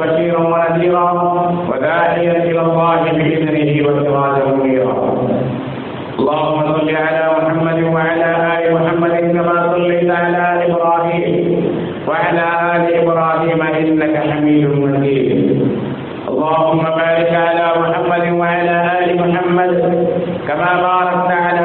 بشيرا 0.00 0.40
ونذيرا 0.52 1.10
وداعيا 1.70 2.32
إلى 2.44 2.60
الله 2.60 2.96
بإذنه 3.12 3.70
وسراجا 3.88 4.44
منيرا. 4.56 4.96
اللهم 6.18 6.60
صل 6.74 6.90
على 6.96 7.22
محمد 7.38 7.78
وعلى 7.94 8.28
آل 8.54 8.74
محمد 8.74 9.14
كما 9.34 9.56
صليت 9.72 10.10
على 10.10 10.38
آل 10.52 10.60
إبراهيم 10.70 11.34
وعلى 12.08 12.44
آل 12.76 12.82
إبراهيم 13.02 13.60
إنك 13.62 14.14
حميد 14.30 14.64
مجيد. 14.82 15.38
اللهم 16.28 16.78
بارك 17.00 17.30
على 17.46 17.66
محمد 17.80 18.24
وعلى 18.40 18.76
آل 18.98 19.08
محمد 19.22 19.72
كما 20.48 20.70
باركت 20.86 21.30
على 21.46 21.57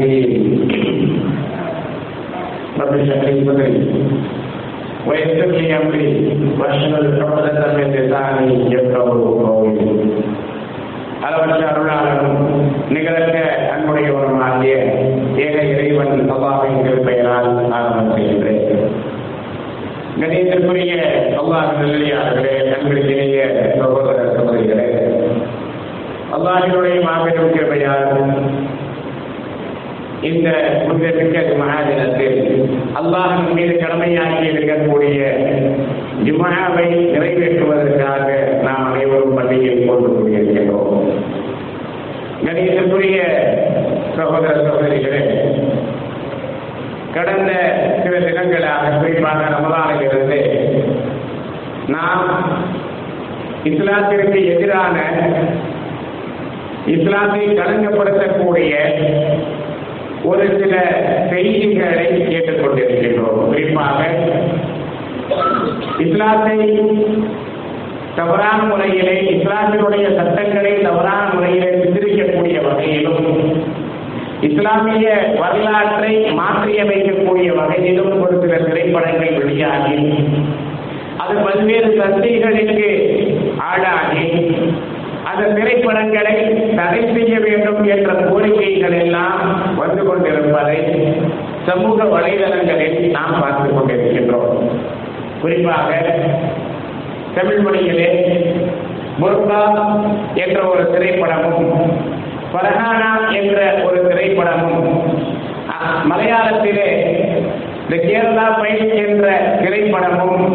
الكافرين 0.00 0.70
رب 2.80 2.94
اشرح 2.94 3.22
لي 3.24 3.44
صدري 3.46 3.74
ويسر 5.06 5.46
لي 5.48 5.76
امري 5.76 6.08
واحلل 6.58 7.22
عقدة 7.22 7.76
من 7.76 7.86
لساني 7.92 8.50
يفقهوا 8.72 9.30
قولي 9.40 9.86
அளவற்ற 11.26 11.62
அருளாளரும் 11.68 12.42
நிகழற்ற 12.94 13.36
அன்புடையவருமாகிய 13.72 14.74
ஏக 15.44 15.54
இறைவன் 15.70 16.12
அல்லாஹின் 16.34 17.00
பெயரால் 17.06 17.48
ஆரம்பம் 17.76 18.12
செய்கின்றேன் 18.12 18.60
கணியத்திற்குரிய 20.20 20.92
அல்லாஹ் 21.40 21.72
நல்லடியார்களே 21.78 22.54
அன்பிற்கிலேய 22.76 23.40
சகோதர 23.80 24.18
சகோதரிகளே 24.36 24.86
அல்லாஹினுடைய 26.36 26.96
மாபெரும் 27.06 27.52
கிருபையால் 27.54 28.06
இந்த 30.21 30.49
புனிதமிக்க 30.81 31.53
மகாதினத்தில் 31.61 32.37
அல்லாஹின் 32.99 33.53
மீது 33.53 33.73
கடமையாக்கி 33.75 34.43
இருக்கக்கூடிய 34.49 35.19
ஜுமாவை 36.25 36.87
நிறைவேற்றுவதற்காக 37.13 38.27
நாம் 38.63 38.87
அனைவரும் 38.89 39.35
பள்ளியில் 39.35 39.87
கொண்டு 39.87 40.09
கூடியிருக்கிறோம் 40.09 40.99
கணியத்திற்குரிய 42.45 43.17
சகோதர 44.15 44.53
சகோதரிகளே 44.59 45.23
கடந்த 47.13 47.51
சில 48.03 48.15
தினங்களாக 48.19 48.93
குறிப்பாக 48.95 49.49
ரமலானிலிருந்து 49.53 50.39
நாம் 51.87 52.29
இஸ்லாத்திற்கு 53.65 54.39
எதிரான 54.53 54.95
இஸ்லாத்தை 56.91 57.43
களங்கப்படுத்தக்கூடிய 57.53 58.71
ஒரு 60.23 60.45
சில 60.59 60.73
செய்திகளை 61.29 62.05
கேட்டுக்கொண்டிருக்கின்றோம். 62.29 63.39
குறிப்பாக 63.45 63.99
இஸ்லாத்தை 65.99 66.57
தவறான 68.15 68.63
முறையிலே 68.63 69.15
இஸ்லாமினுடைய 69.33 70.05
சட்டங்களை 70.17 70.81
தவறான 70.81 71.33
முறையிலே 71.33 71.69
சித்தரிக்கக்கூடிய 71.81 72.57
வகையிலும் 72.67 73.27
இஸ்லாமிய 74.41 75.07
வரலாற்றை 75.39 76.13
மாற்றியமைக்கக்கூடிய 76.39 77.49
வகையிலும் 77.55 78.21
ஒரு 78.21 78.35
சில 78.41 78.55
திரைப்படங்கள் 78.57 79.37
வெளியாகி 79.39 79.97
அது 81.17 81.35
பல்வேறு 81.45 81.89
சந்தைகளுக்கு 81.99 82.87
ஆளாகி 83.67 84.25
அந்த 85.31 85.43
திரைப்படங்களை 85.57 86.35
தடை 86.75 87.01
செய்ய 87.13 87.39
வேண்டும் 87.39 87.83
என்ற 87.83 88.11
கோரிக்கைகள் 88.29 88.97
எல்லாம் 88.99 89.41
வந்து 89.77 90.03
கொண்டிருப்பதை 90.05 90.79
சமூக 91.65 92.03
வலைதளங்களில் 92.05 92.99
நாம் 93.09 93.39
பார்த்து 93.41 93.69
கொண்டிருக்கின்றோம். 93.69 94.55
குறிப்பாக 95.41 95.89
தமிழ் 97.35 97.61
மொழியிலே 97.65 98.09
முர்கா 99.21 99.61
என்ற 100.35 100.59
ஒரு 100.63 100.83
திரைப்படமும் 100.93 101.69
பரஹானா 102.53 103.11
என்ற 103.33 103.59
ஒரு 103.85 103.99
திரைப்படமும் 104.07 104.89
மலையாளத்திலே 106.09 106.89
இந்த 107.83 107.95
கேரளா 108.07 108.47
பைல் 108.59 108.83
என்ற 109.05 109.25
திரைப்படமும் 109.61 110.45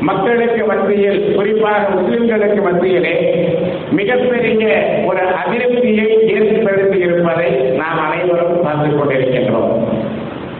மக்களுக்கு 0.00 0.64
மத்தியில் 0.64 1.34
குறிப்பாக 1.34 1.88
முஸ்லிம்களுக்கு 1.88 2.62
மத்தியிலே 2.62 3.48
மிகப்பெரிய 3.90 4.68
ஒரு 5.06 5.18
அதிருப்தியை 5.18 6.26
ஏற்படுத்தி 6.26 6.98
இருப்பதை 6.98 7.50
நாம் 7.50 8.10
அனைவரும் 8.10 8.62
பார்த்துக் 8.62 9.00
கொண்டிருக்கின்றோம். 9.00 9.88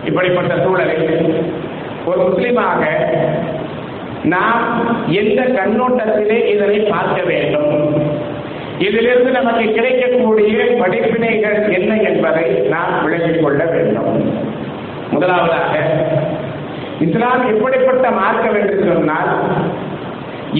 இப்படிப்பட்ட 0.05 0.55
சூழலில் 0.65 1.45
ஒரு 2.05 2.21
முஸ்லிமாக 2.21 2.85
நாம் 4.25 4.87
எந்த 5.09 5.43
கண்ணோட்டத்திலே 5.43 6.47
இதனை 6.47 6.79
பார்க்க 6.79 7.23
வேண்டும்? 7.23 8.03
இதிலிருந்து 8.79 9.31
நமக்கு 9.31 9.73
கிடைக்கக்கூடிய 9.73 10.57
படிப்பினைகள் 10.57 11.73
என்ன 11.73 11.97
என்பதை 11.97 12.45
நாம் 12.45 13.05
விளங்கிக் 13.05 13.43
கொள்ள 13.43 13.65
வேண்டும். 13.65 14.33
முதலாவதாக 15.11 15.79
இஸ்லாம் 17.07 17.43
எப்படிப்பட்ட 17.53 18.07
மார்க்கம் 18.21 18.59
என்று 18.61 18.79
சொன்னால் 18.91 19.33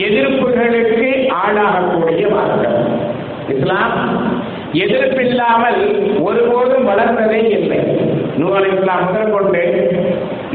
எதிர்ப்புகளுக்கு 0.07 1.07
ஆளாகக்கூடிய 1.43 2.25
மார்க்கம். 2.35 2.89
இஸ்லாம் 3.55 3.95
எதிர்ப்பில்லாமல் 4.85 5.81
ஒருபோதும் 6.27 6.89
வளர்ந்ததே 6.91 7.41
இல்லை. 7.59 7.81
நூலை 8.41 8.69
இஸ்லாம் 8.75 9.07
முதல் 9.07 9.35
கொண்டு 9.37 9.63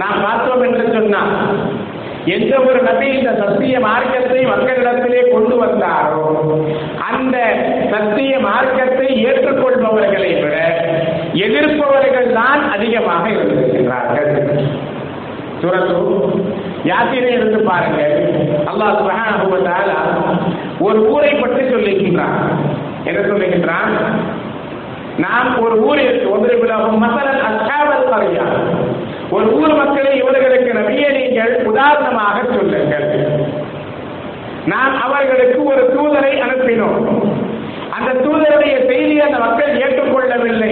நாம் 0.02 0.24
பார்த்தோம் 0.26 0.64
என்று 0.68 0.86
சொன்னால் 0.98 1.34
எந்த 2.36 2.54
ஒரு 2.68 2.80
நபி 2.88 3.08
இந்த 3.18 3.32
சத்திய 3.42 3.80
மார்க்கத்தை 3.88 4.42
மக்களிடத்திலே 4.52 5.24
கொண்டு 5.34 5.56
வந்தாரோ 5.64 6.28
அந்த 7.10 7.38
சத்திய 7.94 8.34
மார்க்கத்தை 8.48 9.10
ஏற்றுக்கொள்பவர்களை 9.30 10.32
விட 10.44 10.56
எதிர்ப்பவர்கள் 11.46 12.30
தான் 12.40 12.62
அதிகமாக 12.76 13.26
இருந்திருக்கிறார்கள். 13.36 14.32
சுரத்து 15.64 15.98
யாத்திரை 16.90 17.30
இருந்து 17.34 17.60
பாருங்கள். 17.68 18.16
அல்லாஹ் 18.70 18.96
சுப்ஹானஹு 19.00 19.46
ஒரு 20.86 21.00
ஊரை 21.12 21.34
பற்றி 21.34 21.62
சொல்லுகின்றான் 21.74 22.40
என்ன 23.10 23.20
சொல்லுகின்றான் 23.30 23.94
நாம் 25.24 25.50
ஒரு 25.64 25.76
ஊரில் 25.88 26.16
ஒன்றை 26.34 26.56
விழாவும் 26.62 27.02
மசலன் 27.04 27.44
அஸ்ஹாபல் 27.50 28.08
பறையா 28.12 28.46
ஒரு 29.36 29.48
ஊர் 29.60 29.74
மக்களை 29.82 30.12
இவர்களுக்கு 30.22 30.72
நபியை 30.80 31.10
நீங்கள் 31.20 31.54
உதாரணமாக 31.70 32.38
சொல்லுங்கள். 32.56 33.08
நாம் 34.72 34.96
அவர்களுக்கு 35.06 35.60
ஒரு 35.72 35.84
தூதரை 35.96 36.34
அனுப்பினோம். 36.46 37.00
அந்த 37.96 38.12
தூதருடைய 38.26 38.76
செய்தியை 38.90 39.24
அந்த 39.26 39.40
மக்கள் 39.46 39.80
ஏற்றுக்கொள்ளவில்லை. 39.86 40.72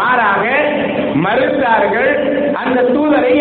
மாறாக 0.00 0.44
மறுத்தார்கள் 1.24 2.10
அந்த 2.62 2.78
தூதரை 2.94 3.33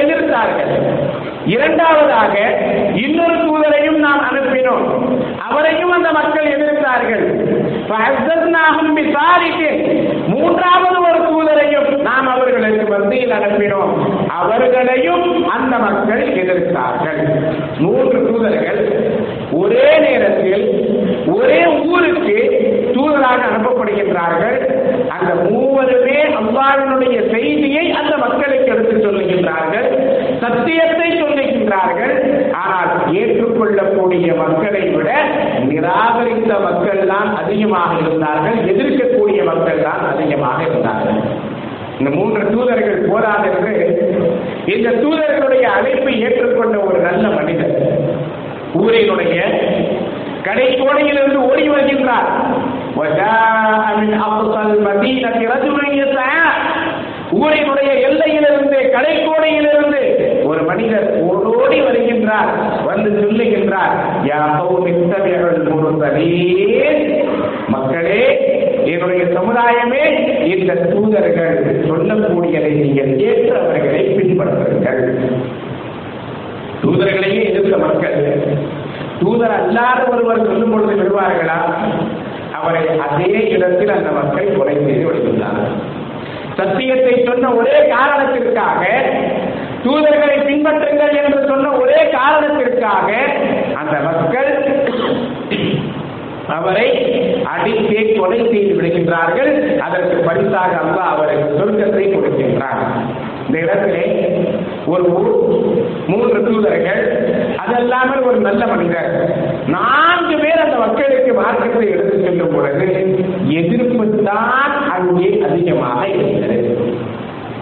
இரண்டாவதாக 1.45 2.57
இன்னொரு 2.93 3.35
தூதரையும் 3.35 3.97
நாம் 3.97 4.25
அனுப்பினோம். 4.31 5.17
அவரையும் 5.49 5.91
அந்த 5.91 6.11
மக்கள் 6.11 6.45
எதிர்த்தார்கள். 6.45 7.25
மூன்றாவது 10.27 11.01
ஒரு 11.01 11.19
தூதரையும் 11.19 12.01
நாம் 12.01 12.27
அவர்களுக்கு 12.27 12.87
மத்தியில் 12.87 13.31
அனுப்பினோம். 13.31 13.93
அவர்களையும் 14.27 15.47
அந்த 15.47 15.77
மக்கள் 15.77 16.23
எதிர்த்தார்கள். 16.27 17.43
மூன்று 17.79 18.31
தூதர்கள் 18.31 19.11
ஒரே 19.51 19.97
நேரத்தில் 19.99 20.65
ஒரே 21.27 21.65
ஊருக்கு 21.65 22.61
தூதராக 22.93 23.41
அனுப்பப்படுகின்றார்கள். 23.49 24.57
அந்த 25.07 25.33
மூவருமே 25.33 26.35
அவ்வாறனுடைய 26.41 27.31
செய்தியை 27.31 27.91
அந்த 27.91 28.17
மக்கள் 28.17 28.42
எடுத்து 28.73 28.95
சொல்லுகின்றார்கள் 29.05 29.87
சத்தியத்தை 30.43 31.09
சொல்லுகின்றார்கள். 31.21 32.13
ஆனால் 32.63 32.91
ஏற்றுக்கொள்ளக்கூடிய 33.21 34.27
மக்களை 34.41 34.83
விட 34.95 35.09
நிராகரித்த 35.69 36.51
மக்கள் 36.67 37.01
தான் 37.13 37.29
அதிகமாக 37.41 37.91
இருந்தார்கள் 38.03 38.57
எதிர்க்கக்கூடிய 38.71 39.39
மக்கள் 39.51 39.83
தான் 39.87 40.03
அதிகமாக 40.13 40.59
இருந்தார்கள். 40.69 41.19
இந்த 41.99 42.09
மூன்று 42.17 42.43
தூதர்கள் 42.53 43.09
போராதென்று 43.11 43.73
இந்த 44.75 44.89
தூதர்களுடைய 45.03 45.65
அழைப்பை 45.77 46.13
ஏற்றுக்கொண்ட 46.27 46.77
ஒரு 46.87 46.99
நல்ல 47.07 47.25
மனிதர். 47.37 47.75
ஊரினுடைய 48.81 49.37
கடை 50.45 50.69
கோடையிலிருந்து 50.79 51.39
ஓடி 51.49 51.65
வருகின்றார். 51.73 52.29
ஊரினுடைய 57.41 57.82
கடைக்கோடையிலிருந்து 58.93 60.01
ஒரு 60.43 60.61
மனிதர் 60.63 61.07
ஓடோடி 61.29 61.79
வருகின்றார் 61.81 62.51
வந்து 62.85 63.09
சொல்லுகின்றார் 63.21 63.93
மக்களே 67.67 68.23
என்னுடைய 68.91 69.23
சமுதாயமே 69.37 70.03
இந்த 70.53 70.73
தூதர்கள் 70.91 71.57
சொல்லக்கூடியதை 71.89 72.71
நீங்கள் 72.81 73.11
ஏற்றவர்களை 73.27 74.01
பின்பற்றுங்கள். 74.17 75.01
தூதர்களையே 76.83 77.41
எதிர்த்த 77.49 77.77
மக்கள் 77.77 78.17
தூதர் 79.19 79.55
அல்லாத 79.59 79.99
ஒருவர் 80.11 80.45
சொல்லும் 80.45 80.71
பொழுது 80.71 80.95
விடுவார்களா? 80.99 81.59
அவரை 82.57 82.83
அதே 83.07 83.31
இடத்தில் 83.49 83.95
அந்த 83.97 84.11
மக்கள் 84.11 84.57
கொலை 84.57 84.75
செய்து 84.85 85.05
விடுகின்றார்கள். 85.07 85.77
சத்தியத்தை 86.57 87.13
சொன்ன 87.25 87.51
ஒரே 87.53 87.77
காரணத்திற்காக 87.89 88.81
தூதர்களை 89.83 90.37
பின்பற்றுங்கள் 90.43 91.15
என்று 91.23 91.39
சொன்ன 91.47 91.71
ஒரே 91.77 92.01
காரணத்திற்காக 92.11 93.07
அந்த 93.75 93.95
மக்கள் 93.99 94.51
அவரை 96.57 96.87
அடித்தே 97.53 98.01
கொலை 98.17 98.39
செய்து 98.51 98.73
விடுகின்றார்கள். 98.77 99.51
அதற்கு 99.85 100.17
பரிசாக 100.27 100.73
அல்லாஹ் 100.83 101.11
அவருக்கு 101.13 101.57
சொர்க்கத்தை 101.59 102.05
கொடுக்கின்றார் 102.13 102.81
இந்த 103.45 103.57
இடத்திலே 103.65 104.03
ஒரு 104.93 105.07
மூன்று 106.11 106.39
தூதர்கள் 106.47 107.01
அதல்லாமல் 107.63 108.25
ஒரு 108.29 108.39
நல்ல 108.47 108.63
மனிதர். 108.73 109.11
நான்கு 109.75 110.35
பேர் 110.43 110.63
அந்த 110.65 110.77
மக்களுக்கு 110.83 111.33
மார்க்கத்தை 111.39 111.85
எடுத்து 111.93 112.17
செல்லும் 112.25 112.53
பொழுது 112.55 112.87
எதிர்ப்பு 113.61 114.05
தான் 114.29 114.73
அங்கே 114.95 115.29
அதிகமாக 115.47 116.01
இருக்கிறது 116.15 116.71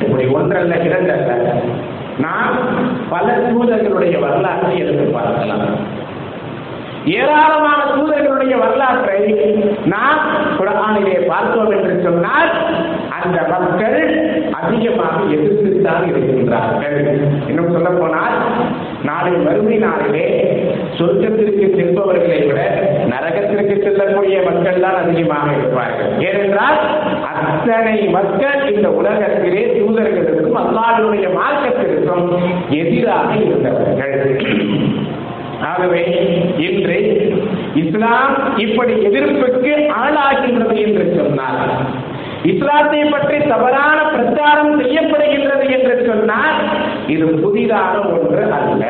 இப்படி 0.03 0.25
ஒன்றல்ல 0.37 0.75
இரண்டல்ல. 0.87 1.31
நாம் 2.25 2.57
பல 3.11 3.27
தூதர்களுடைய 3.49 4.15
வரலாற்றை 4.25 4.73
எடுத்து 4.83 5.05
பார்க்கலாம். 5.17 5.67
ஏராளமான 7.05 7.79
தூதர்களுடைய 7.95 8.55
வரலாற்றை 8.63 9.21
நாம் 9.85 10.21
குரானிலே 10.57 11.17
பார்த்தோம் 11.27 11.71
என்று 11.71 11.95
சொன்னால் 12.03 12.51
அந்த 13.17 13.37
மக்கள் 13.51 13.99
அதிகமாக 14.59 15.17
எதிர்த்துத்தான் 15.35 16.05
இருக்கின்றார்கள். 16.09 16.99
இன்னும் 17.49 17.71
சொல்ல 17.71 17.89
போனால் 17.89 18.37
நாளை 19.03 19.31
மறுமை 19.31 19.77
நாளிலே 19.77 20.27
சொர்க்கத்திற்கு 20.97 21.65
செல்பவர்களை 21.77 22.39
விட 22.47 22.61
நரகத்திற்கு 23.13 23.75
செல்லக்கூடிய 23.83 24.37
மக்கள் 24.49 24.83
தான் 24.85 24.99
அதிகமாக 25.03 25.47
இருப்பார்கள். 25.57 26.11
ஏனென்றால் 26.27 26.79
அத்தனை 27.31 27.97
மக்கள் 28.17 28.73
இந்த 28.75 28.89
உலகத்திலே 28.89 29.63
தூதர்களுக்கும் 29.77 30.59
அல்லாடுடைய 30.63 31.27
மார்க்கத்திற்கும் 31.39 32.29
எதிராக 32.69 33.31
இருந்தவர்கள். 33.35 34.17
ஆகவே 35.69 36.01
இன்று 36.67 36.97
இஸ்லாம் 37.75 38.33
இப்படி 38.57 38.93
எதிர்ப்புக்கு 39.09 39.73
ஆளாகின்றது 40.01 40.77
என்று 40.85 41.05
சொன்னார் 41.17 41.73
இஸ்லாத்தை 42.43 43.01
பற்றி 43.09 43.37
தவறான 43.47 43.97
பிரச்சாரம் 44.13 44.71
செய்யப்படுகின்றது 44.79 45.65
என்று 45.77 45.95
சொன்னால் 46.07 46.59
இது 47.07 47.25
புதிதான 47.43 47.93
ஒன்று 48.13 48.43
அல்ல. 48.59 48.83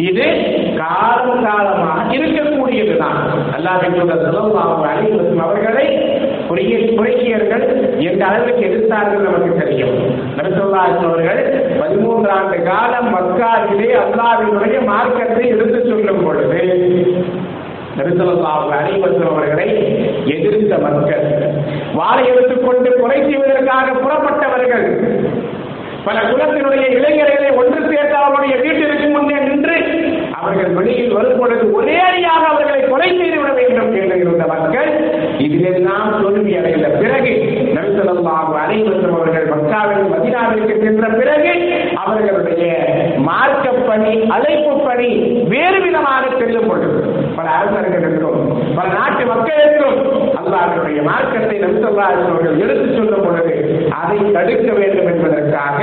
இது 0.00 0.26
காலம் 0.76 1.42
காலமாக 1.44 2.14
இருக்கக்கூடியதுதான். 2.16 3.18
அல்லாஹ் 3.56 3.84
அவர்களை 5.44 5.86
குறைக்கியர்கள் 6.48 7.64
எந்த 8.06 8.22
அளவுக்கு 8.28 8.62
எதிர்த்தார்கள் 8.68 9.26
நமக்கு 9.26 9.50
தெரியும். 9.60 9.96
நபிசுல்லாஸ் 10.38 11.02
அவர்கள் 11.02 11.40
பதிமூன்று 11.80 12.30
ஆண்டு 12.36 12.58
காலம் 12.68 13.10
மக்காவிலே 13.14 13.90
அல்லாவினுடைய 14.02 14.78
மார்க்கத்தை 14.90 15.44
எடுத்து 15.54 15.80
சொல்லும் 15.88 16.22
பொழுது 16.24 16.60
நபிசல்லாஹு 17.98 18.66
அலிவசம் 18.76 19.28
அவர்களை 19.30 19.68
எதிர்த்த 20.34 20.74
மக்கள் 20.86 21.24
வாழை 21.94 22.24
எடுத்துக்கொண்டு 22.32 22.90
குறை 23.00 23.18
செய்வதற்காக 23.22 23.96
புறப்பட்டவர்கள் 24.02 24.86
பல 26.06 26.18
குலத்தினுடைய 26.28 26.84
இளைஞர்களை 26.98 27.50
ஒன்று 27.60 27.80
சேர்த்து 27.88 28.16
அவருடைய 28.20 28.54
வீட்டிற்கு 28.62 29.08
முன்னே 29.14 29.38
நின்று 29.46 29.76
அவர்கள் 30.38 30.70
வெளியில் 30.78 31.16
வரும் 31.16 31.38
பொழுது 31.40 31.64
ஒரே 31.78 31.96
அடியாக 32.04 32.44
அவர்களை 32.50 32.82
கொலை 32.84 33.08
செய்து 33.18 33.38
விட 33.40 33.50
வேண்டும் 33.58 33.90
என்று 33.96 34.18
இருந்த 34.22 34.44
மக்கள் 34.52 34.87
இதிலெல்லாம் 35.48 36.08
தோல்வி 36.16 36.52
அடைந்த 36.58 36.88
பிறகு 36.96 37.32
நபிசல்லாஹு 37.76 38.54
அனைவரும் 38.62 39.14
அவர்கள் 39.14 39.46
மக்காவில் 39.52 40.10
மதினாவிற்கு 40.12 40.74
சென்ற 40.82 41.06
பிறகு 41.16 41.52
அவர்களுடைய 42.02 42.64
மார்க்க 43.28 43.56
பணி 43.88 44.14
அழைப்பு 44.36 44.74
பணி 44.80 45.10
வேறு 45.52 45.78
விதமாக 45.84 46.24
செல்லும் 46.34 46.68
பொழுது 46.70 46.98
பல 47.38 47.48
அரசர்களுக்கும் 47.58 48.40
பல 48.76 48.86
நாட்டு 48.94 49.24
மக்களுக்கும் 49.26 49.98
அல்லாஹ்வுடைய 50.40 51.00
மார்க்கத்தை 51.08 51.56
நபிசல்லாஹு 51.64 52.22
அவர்கள் 52.24 52.60
எடுத்துச் 52.64 52.96
சொல்லும் 52.98 53.26
பொழுது 53.26 53.54
அதை 54.00 54.18
தடுக்க 54.36 54.70
வேண்டும் 54.78 55.10
என்பதற்காக 55.12 55.80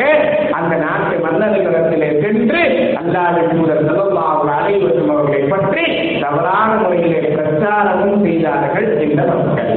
அந்த 0.59 0.73
நாட்டை 0.83 1.14
மன்னர்களிடத்திலே 1.45 2.09
சென்று 2.21 2.61
அல்லாவின் 2.99 3.51
தூதர் 3.51 3.81
ஸல்லல்லாஹு 3.87 4.49
அனைவரும் 4.55 5.11
அவர்களை 5.13 5.41
பற்றி 5.53 5.83
தவறான 6.23 6.69
முறையிலே 6.81 7.21
பிரச்சாரமும் 7.35 8.23
செய்தார்கள் 8.25 8.89
இந்த 9.07 9.21
மக்கள் 9.31 9.73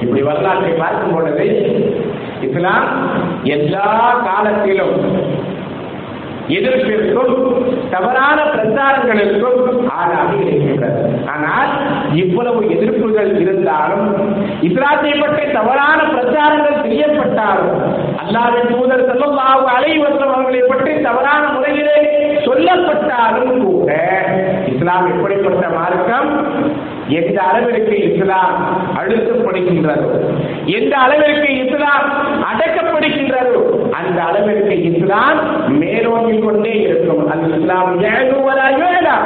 இப்படி 0.00 0.22
வரலாற்றை 0.22 0.72
பார்க்கும் 0.74 1.14
பொழுது 1.14 1.48
இஸ்லாம் 2.42 2.88
எல்லா 3.54 3.88
காலத்திலும் 4.26 4.96
எதிர்ப்பிற்கும் 6.56 7.36
தவறான 7.92 8.38
பிரச்சாரங்களுக்கும் 8.50 9.60
ஆளாக 9.94 10.32
இருக்கின்றது. 10.40 10.98
ஆனால் 11.32 11.70
இவ்வளவு 12.14 12.60
எதிர்ப்புகள் 12.74 13.30
இருந்தாலும் 13.42 14.08
இஸ்லாத்தை 14.68 15.12
பற்றி 15.14 15.44
தவறான 15.52 16.00
பிரச்சாரங்கள் 16.12 16.82
செய்யப்பட்டாலும் 16.84 17.72
அல்லாவின் 18.22 18.70
தூதர் 18.72 19.06
செல்லல்லாஹு 19.92 20.34
அவர்களை 20.34 20.62
பற்றி 20.70 20.92
தவறான 21.06 21.42
முறையிலே 21.54 21.98
சொல்லப்பட்டாலும் 22.46 23.52
கூட 23.64 23.90
இஸ்லாம் 24.72 25.06
எப்படிப்பட்ட 25.12 25.64
மார்க்கம்? 25.76 26.30
எந்த 27.18 27.38
அளவிற்கு 27.48 27.96
இஸ்லாம் 28.08 28.54
அழுத்தப்படுகின்றதோ 29.00 30.10
எந்த 30.78 30.94
அளவிற்கு 31.04 31.48
இஸ்லாம் 31.64 32.06
அடக்கப்படுகின்றதோ 32.50 33.62
அந்த 33.98 34.18
அளவிற்கு 34.28 34.74
இஸ்லாம் 34.90 35.40
மேலோங்கிக் 35.80 36.44
கொண்டே 36.44 36.74
இருக்கும். 36.88 37.22
அது 37.32 37.50
இஸ்லாம் 37.58 37.90
ஏழுவதா 38.12 39.16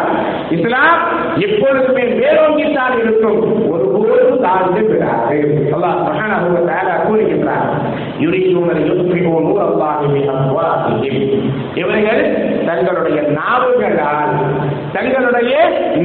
இஸ்லாம் 0.57 0.99
எப்பொழுதுமே 1.47 2.05
மேலோங்கித்தான் 2.21 2.97
இருக்கும். 3.03 3.41
ஒருபோதும் 3.73 4.43
தாழ்ந்து 4.47 4.83
விடாது. 4.89 5.39
அல்லாஹ் 5.75 5.99
சுப்ஹானஹு 6.05 6.53
வ 6.57 6.61
தஆலா 6.71 6.97
கூறுகின்றார் 7.07 7.71
இவர்கள் 11.81 12.23
தங்களுடைய 12.67 13.19
நாவுகளால் 13.39 14.35
தங்களுடைய 14.93 15.53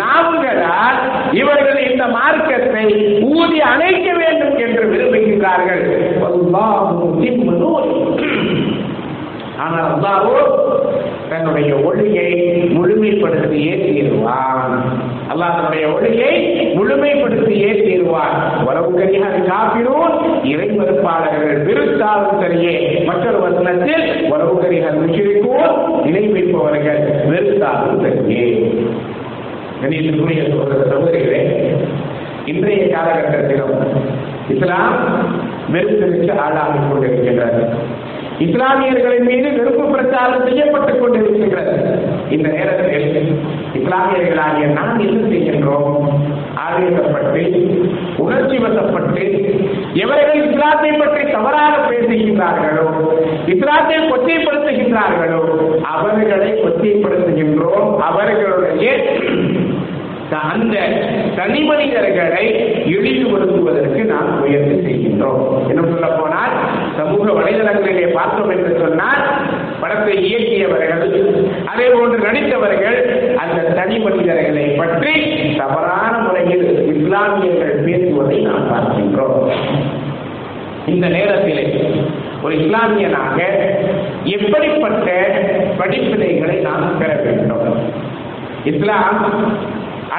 நாவுகளால் 0.01 0.99
இவர்கள் 1.31 1.79
இந்த 1.91 2.05
மார்க்கத்தை 2.17 2.85
ஊதி 3.33 3.59
அணைக்க 3.71 4.07
வேண்டும் 4.21 4.57
என்று 4.65 4.83
விரும்புகின்றார்கள். 4.91 5.83
ஆனால் 9.63 9.89
அல்லாஹோ 9.93 10.37
தன்னுடைய 11.29 11.71
ஒளியை 11.87 12.29
முழுமைப்படுத்தியே 12.75 13.73
தீர்வான் 13.83 14.73
அல்லாஹ் 15.31 15.53
தன்னுடைய 15.57 15.85
ஒளியை 15.95 16.31
முழுமைப்படுத்தியே 16.77 17.71
தீர்வான் 17.81 18.37
வரவு 18.65 18.91
கனியாக 18.99 19.43
காப்பிடும் 19.51 20.02
இறை 20.43 20.69
மறுப்பாளர்கள் 20.69 21.63
வெறுத்தாலும் 21.63 22.41
சரியே. 22.41 23.03
மற்றொரு 23.03 23.39
வசனத்தில் 23.39 24.31
உறவுகரிகள் 24.31 24.97
முஷிரிக்கோர் 24.97 26.05
இணை 26.05 26.27
வைப்பவர்கள் 26.27 26.99
வெறுத்தாலும் 27.29 28.03
சரியே. 28.03 28.75
கணியத்திற்குரிய 29.83 30.49
சகோதர 30.49 30.95
சகோதரிகளே 30.95 31.65
இன்றைய 32.45 32.85
காலகட்டத்திலும் 32.85 33.87
இஸ்லாம் 34.49 34.93
வெறுப்பிற்கு 35.71 36.39
ஆளாகிக் 36.39 36.91
கொண்டிருக்கின்றது. 36.91 37.67
இஸ்லாமியர்களின் 38.39 39.25
மீது 39.25 39.57
வெறுப்பு 39.57 39.83
பிரச்சாரம் 39.83 40.45
செய்யப்பட்டுக் 40.45 41.01
கொண்டிருக்கின்றது. 41.01 41.99
இந்த 42.31 42.49
நேரத்தில் 42.49 43.35
இஸ்லாமியர்களாகிய 43.77 44.65
நாம் 44.77 44.99
என்ன 45.05 45.21
செய்கின்றோம்? 45.31 45.95
ஆவேசப்பட்டு 46.65 47.43
உணர்ச்சி 48.23 48.57
வசப்பட்டு 48.57 49.25
எவர்கள் 50.03 50.41
இஸ்லாத்தை 50.43 50.91
பற்றி 50.91 51.23
தவறாக 51.31 51.73
பேசுகின்றார்களோ 51.89 52.87
இஸ்லாத்தை 53.53 53.97
கொச்சைப்படுத்துகின்றார்களோ 54.11 55.41
அவர்களை 55.95 56.51
கொச்சைப்படுத்துகின்றோம். 56.63 57.91
அவர்களுடைய 58.09 58.85
அந்த 60.51 60.75
தனி 61.35 61.59
மனிதர்களை 61.63 62.45
இழிவுபடுத்துவதற்கு 62.93 64.01
நாம் 64.11 64.29
முயற்சி 64.39 64.75
செய்கின்றோம். 64.85 65.43
என்ன 65.69 65.81
சொல்ல 65.89 66.07
போனால் 66.19 66.53
சமூக 66.97 67.25
வலைதளங்களிலே 67.37 68.07
பார்த்தோம் 68.17 68.51
என்று 68.55 68.71
சொன்னால் 68.81 69.21
படத்தை 69.93 70.15
இயக்கியவர்கள் 70.27 71.01
அதே 71.71 71.85
போன்று 71.87 72.17
நடித்தவர்கள் 72.25 72.97
அந்த 73.41 73.59
தனி 73.77 73.97
மனிதர்களை 73.99 74.63
பற்றி 74.79 75.13
தவறான 75.57 76.13
முறையில் 76.17 76.65
இஸ்லாமியர்கள் 76.93 77.83
பேசுவதை 77.85 78.37
நாம் 78.47 78.69
பார்க்கின்றோம். 78.71 79.51
இந்த 80.93 81.07
நேரத்தில் 81.07 81.61
ஒரு 82.43 82.53
இஸ்லாமியனாக 82.55 83.37
எப்படிப்பட்ட 84.35 85.09
படிப்பினைகளை 85.79 86.57
நாம் 86.67 86.97
பெற 86.99 87.11
வேண்டும்? 87.25 87.77
இஸ்லாம் 88.71 89.21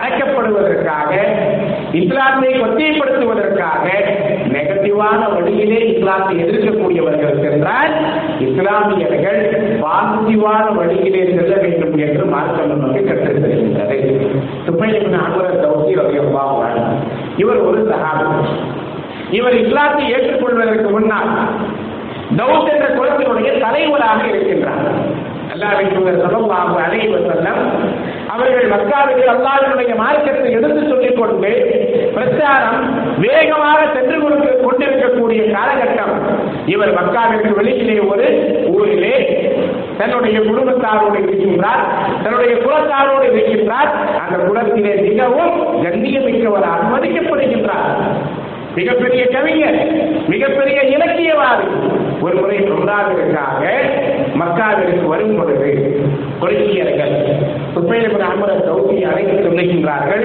அடைக்கப்படுவதற்காக 0.04 1.11
இஸ்லாத்தை 2.00 2.50
கொச்சைப்படுத்துவதற்காக 2.54 3.84
நெகட்டிவான 4.54 5.20
வழியிலே 5.34 5.78
இஸ்லாத்தை 5.92 6.34
எதிர்க்கக்கூடியவர்கள் 6.44 7.40
சென்றால் 7.44 7.92
இஸ்லாமியர்கள் 8.46 9.40
பாசிட்டிவான 9.84 10.64
வழியிலே 10.78 11.23
செல்ல 11.30 11.54
வேண்டும் 11.56 11.96
என்று 12.06 12.25
மார்க்கம் 12.34 12.73
நமக்கு 12.73 13.02
கற்றுத் 13.04 13.40
தருகின்றது 13.44 13.99
சுப்பையன் 14.66 15.18
அமரர் 15.23 15.62
தௌசி 15.64 15.94
ரவியல்லாஹ் 16.00 16.61
இவர் 17.42 17.62
ஒரு 17.68 17.80
சகாபி 17.90 18.28
இவர் 19.30 19.56
இஸ்லாத்தை 19.62 20.04
ஏற்றுக்கொள்வதற்கு 20.12 20.90
முன்னால் 20.90 21.32
தௌத் 22.38 22.70
என்ற 22.73 22.87
குலத்தினுடைய 22.94 23.50
தலைவராக 23.64 24.20
இருக்கின்றார். 24.30 24.87
அல்லாவின் 25.54 25.92
தூதர் 25.94 26.20
சல்லல்லாஹு 26.23 26.76
அலைஹி 26.84 27.06
அவர்கள் 28.28 28.68
மக்காவுக்கு 28.68 29.25
அல்லாவினுடைய 29.34 29.96
மார்க்கத்தை 29.96 30.52
எடுத்து 30.52 30.88
சொல்லிக் 30.88 31.16
கொண்டு 31.16 31.50
பிரச்சாரம் 32.14 32.80
வேகமாக 33.18 33.80
சென்று 33.94 34.20
கொடுக்க 34.20 34.46
கொண்டிருக்கக்கூடிய 34.46 35.42
காலகட்டம். 35.42 36.14
இவர் 36.66 36.94
மக்காவிற்கு 36.94 37.54
வெளியிலே 37.54 38.00
ஒரு 38.00 38.26
ஊரிலே 38.66 39.16
தன்னுடைய 39.99 40.38
குடும்பத்தாரோடு 40.38 41.18
இருக்கின்றார். 41.25 41.82
தன்னுடைய 42.23 42.54
குலத்தாரோடு 42.56 43.26
இருக்கின்றார். 43.34 43.90
அந்த 44.23 44.37
குலத்திலே 44.46 44.94
மிகவும் 44.94 45.84
கண்ணியமிக்கவராக 45.84 46.82
மதிக்கப்படுகின்றார். 46.94 47.90
மிகப்பெரிய 48.75 49.26
கவிஞர் 49.26 49.78
மிகப்பெரிய 50.28 50.80
இலக்கியவாதி. 50.96 51.68
ஒரு 52.20 52.34
முறை 52.34 52.56
உண்டாவதற்காக 52.56 53.62
மக்காவிற்கு 54.41 55.05
வரும் 55.07 55.37
பொழுது 55.38 55.71
கொள்கையர்கள் 56.43 57.14
சுப்பையபுர 57.75 58.23
அமரர் 58.33 58.64
சௌதி 58.67 58.97
அழைத்து 59.11 59.37
சொல்லுகின்றார்கள் 59.47 60.25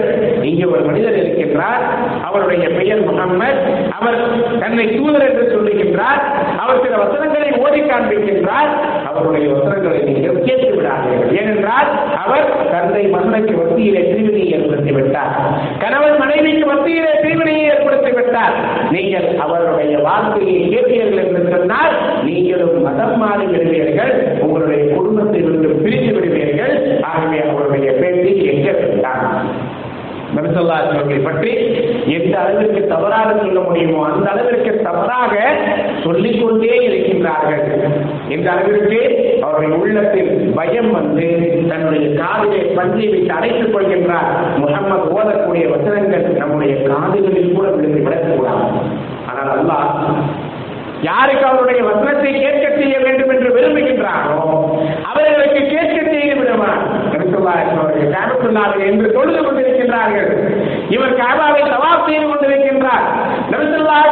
இங்கே 0.49 0.65
ஒரு 0.73 0.83
மனிதர் 0.89 1.17
இருக்கின்றார். 1.21 1.83
அவருடைய 2.27 2.65
பெயர் 2.77 3.05
முகம்மது. 3.09 3.61
அவர் 3.97 4.17
தன்னை 4.63 4.85
தூதர் 4.95 5.27
என்று 5.29 5.45
சொல்லுகின்றார். 5.53 6.21
அவர் 6.63 6.83
சில 6.85 6.97
வசனங்களை 7.03 7.49
ஓடி 7.63 7.81
காண்பிக்கின்றார். 7.89 8.71
அவருடைய 9.09 9.47
வசனங்களை 9.55 9.99
நீங்கள் 10.09 10.43
கேட்டு 10.47 10.69
விடாதீர்கள். 10.75 11.33
ஏனென்றால் 11.41 11.89
அவர் 12.23 12.45
தந்தை 12.73 13.03
மகனுக்கு 13.15 13.55
வத்தியிலே 13.61 14.03
பிரிவினையை 14.11 14.47
ஏற்படுத்தி 14.57 14.91
விட்டார் 14.97 15.33
கணவன் 15.83 16.19
மனைவிக்கு 16.23 16.65
வத்தியிலே 16.71 17.13
பிரிவினையை 17.23 17.63
ஏற்படுத்தி 17.73 18.11
விட்டார் 18.17 18.55
நீங்கள் 18.95 19.27
அவருடைய 19.45 19.95
வார்த்தையை 20.07 20.59
கேட்டீர்கள் 20.73 21.25
என்று 21.25 21.43
சொன்னால் 21.55 21.95
நீங்களும் 22.27 22.77
மதம் 22.87 23.17
மாறி 23.23 23.45
விடுவீர்கள். 23.53 24.13
உங்களுடைய 24.45 24.81
குடும்பத்தை 24.95 25.41
விட்டு 25.47 25.69
பிரிந்து 25.99 26.19
விடுவீர்கள் 26.19 26.75
ஆகவே 27.09 27.39
அவருடைய 27.49 27.89
பேச்சை 28.01 28.33
எங்க 28.51 28.71
வேண்டாம் 28.79 29.27
பற்றி 31.25 31.51
எந்த 32.15 32.33
அளவிற்கு 32.39 32.81
தவறாக 32.87 33.29
சொல்ல 33.37 33.59
முடியுமோ 33.59 34.01
அந்த 34.09 34.27
அளவிற்கு 34.33 34.71
தவறாக 34.87 35.33
சொல்லிக் 36.03 36.41
கொண்டே 36.41 36.75
இருக்கின்றார்கள். 36.87 37.63
எந்த 38.35 38.47
அளவிற்கு 38.51 38.99
அவர்கள் 39.45 39.73
உள்ளத்தில் 39.79 40.31
பயம் 40.57 40.91
வந்து 40.91 41.25
தன்னுடைய 41.69 42.05
காதிலே 42.19 42.61
பஞ்சை 42.77 43.07
வைத்து 43.13 43.33
அடைத்துக் 43.37 43.73
கொள்கின்றார். 43.75 44.29
முகமது 44.61 45.07
ஓதக்கூடிய 45.17 45.65
வசனங்கள் 45.75 46.27
நம்முடைய 46.41 46.75
காதுகளில் 46.89 47.55
கூட 47.57 47.67
விழுந்து 47.75 48.03
விடக்கூடாது. 48.07 48.69
ஆனால் 49.29 49.51
அல்லாஹ் 49.57 49.89
யாருக்கு 51.01 51.45
அவருடைய 51.45 51.83
வசனத்தை 51.83 52.31
கேட்க 52.41 52.65
செய்ய 52.77 52.99
வேண்டும் 52.99 53.29
என்று 53.29 53.49
விரும்புகின்றாரோ 53.55 54.39
அவர்களுக்கு 55.11 55.61
கேட்க 55.67 55.97
செய்து 56.11 56.35
விடுவார். 56.35 56.87
என்று 58.79 59.11
தொழுது 59.11 59.39
கொண்டிருக்கின்றார்கள். 59.41 60.29
இவர் 60.89 61.19
காபாவை 61.21 61.61
சவாப் 61.73 62.05
செய்து 62.07 62.25
கொண்டிருக்கின்றார். 62.25 63.05
நபிசுல்லாஹு 63.51 64.07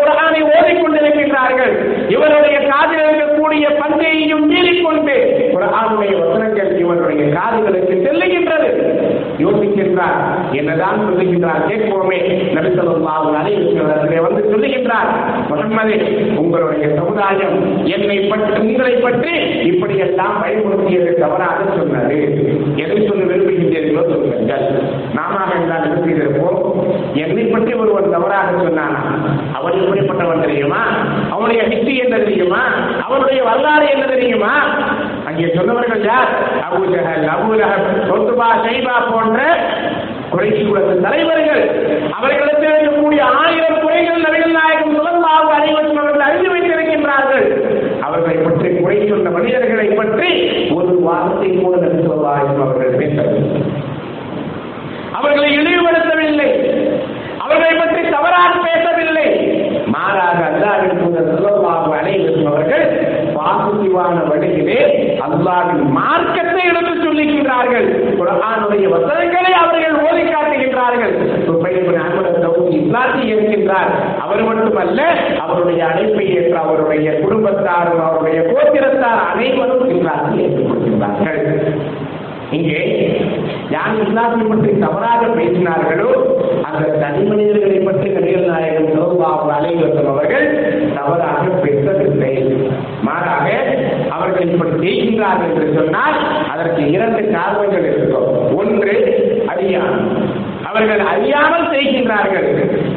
குரானை 0.00 0.40
ஓதிக்கொண்டிருக்கின்றார்கள் 0.56 1.74
இவருடைய 2.08 2.58
காதில் 2.70 3.04
இருக்கக்கூடிய 3.06 3.64
பந்தையையும் 3.82 4.44
மீறிக்கொண்டு 4.50 5.16
குரானுடைய 5.54 6.12
வசனங்கள் 6.20 6.78
இவருடைய 6.78 7.22
காதுகளுக்கு 7.36 7.89
சொல்லுகின்றார். 10.00 10.52
என்னதான் 10.52 11.00
சொல்லுகின்றார் 11.06 11.62
கேட்போமே. 11.70 12.18
நபிசல்லாஹு 12.56 13.28
அலைவசத்திலே 13.40 14.20
வந்து 14.26 14.42
சொல்லுகின்றார் 14.52 15.10
முகம்மதே 15.50 15.98
உங்களுடைய 16.36 16.94
சமுதாயம் 16.94 17.86
என்னை 17.86 18.18
பற்றி 18.18 18.60
உங்களை 18.60 18.94
பற்றி 18.94 19.32
இப்படியெல்லாம் 19.62 20.40
பயன்படுத்தியது 20.40 21.14
தவறாக 21.14 21.58
சொன்னது. 21.76 22.18
எதை 22.76 23.08
சொல்ல 23.08 23.24
விரும்புகின்றீர்களோ 23.24 24.04
சொல்லுங்கள். 24.10 24.66
நாம 25.14 25.38
என்றால் 25.60 25.84
என்ன 25.84 26.08
என்னை 27.14 27.44
பற்றி 27.44 27.72
ஒருவன் 27.74 28.10
தவறாக 28.10 28.50
சொன்னானா? 28.50 29.00
அவர் 29.52 29.78
எப்படிப்பட்டவன் 29.80 30.40
தெரியுமா? 30.40 30.82
அவனுடைய 31.30 31.62
ஹிஸ்டி 31.62 31.94
என்ன 31.96 32.18
தெரியுமா? 32.18 32.62
அவருடைய 33.02 33.42
வரலாறு 33.42 33.88
என்ன 33.90 34.06
தெரியுமா? 34.06 34.52
அங்கே 35.30 35.48
சொன்னவர்கள் 35.56 36.02
யார்? 36.06 36.30
அபுஜகல் 36.66 37.26
அபுலகல் 37.34 37.86
சொத்துபா 38.08 38.48
சைபா 38.64 38.96
போன்ற 39.10 39.40
குறைசி 40.32 40.62
குலத்து 40.62 40.94
தலைவர்கள். 41.06 41.62
அவர்களிடத்தில் 42.16 42.72
இருக்கக்கூடிய 42.72 43.22
ஆயிரம் 43.40 43.80
குறைகள் 43.84 44.24
நபிகள் 44.26 44.56
நாயகம் 44.58 44.96
சுதந்திராக 44.98 45.48
அனைவரும் 45.56 46.00
அவர்கள் 46.00 46.26
அறிந்து 46.28 46.50
வைத்திருக்கின்றார்கள். 46.54 47.46
அவர்களை 48.06 48.36
பற்றி 48.38 48.68
குறை 48.78 48.98
சொன்ன 49.10 49.30
மனிதர்களை 49.36 49.88
பற்றி 49.92 50.30
ஒரு 50.78 50.94
வார்த்தை 51.06 51.50
கூட 51.56 51.74
நபி 51.84 52.00
சொல்லாயும் 52.08 52.62
அவர்கள் 52.64 52.98
பேசவில்லை 53.00 53.62
அவர்களை 55.18 55.48
இழிவுபடுத்தவில்லை 55.58 56.50
அவர்களை 57.44 57.74
பற்றி 57.74 58.02
தவறாக 58.14 58.52
பேசவில்லை 58.66 59.26
மாறாக 59.94 60.40
அல்லாவின் 60.50 60.98
தூதர் 61.00 61.30
சொல்லலாக 61.36 61.96
அனைவரும் 62.00 62.48
அவர்கள் 62.50 62.84
பாசிட்டிவான 63.36 64.16
வழியிலே 64.30 64.80
அல்லாவின் 65.26 65.84
மார்க்கத்தை 65.98 66.62
எடுத்து 66.70 66.94
சொல்லுகின்றார்கள் 67.04 67.88
குரானுடைய 68.20 68.86
வசனங்களை 68.94 69.52
அவர்கள் 69.62 69.96
ஓதி 70.06 70.24
காட்டுகின்றார்கள் 70.26 71.14
இஸ்லாத்தை 72.90 73.24
ஏற்கின்றார். 73.32 73.90
அவர் 74.22 74.40
மட்டுமல்ல 74.46 75.00
அவருடைய 75.42 75.80
அழைப்பை 75.88 76.24
ஏற்ற 76.36 76.54
அவருடைய 76.64 77.08
குடும்பத்தாரும் 77.24 78.02
அவருடைய 78.06 78.38
கோத்திரத்தார் 78.50 79.20
அனைவரும் 79.30 79.90
இஸ்லாத்தை 79.96 80.32
ஏற்றுக்கொள்கின்றார்கள். 80.44 81.38
இங்கே 82.56 82.80
யார் 83.74 83.98
இஸ்லாத்தை 84.04 84.44
பற்றி 84.46 84.70
தவறாக 84.84 85.22
பேசினார்களோ 85.36 86.10
அந்த 86.68 86.88
தனி 87.02 87.20
மனிதர்களை 87.28 87.78
பற்றி 87.88 88.08
நடிகர் 88.16 88.50
நாயகம் 88.50 88.90
சிவபாபு 88.94 89.52
அலைவசம் 89.58 90.10
அவர்கள் 90.12 90.48
தவறாக 90.98 91.44
பேசவில்லை. 91.64 92.34
மாறாக 93.08 93.48
அவர்கள் 94.16 94.50
செய்கின்றார்கள் 94.82 95.52
என்று 95.52 95.68
சொன்னால் 95.78 96.18
அதற்கு 96.54 96.82
இரண்டு 96.96 97.22
காரணங்கள் 97.36 97.88
இருக்கும். 97.92 98.30
ஒன்று 98.60 98.96
அடியான். 99.52 100.00
அவர்கள் 100.80 101.06
அறியாமல் 101.06 101.70
செய்கின்றார்கள். 101.70 102.48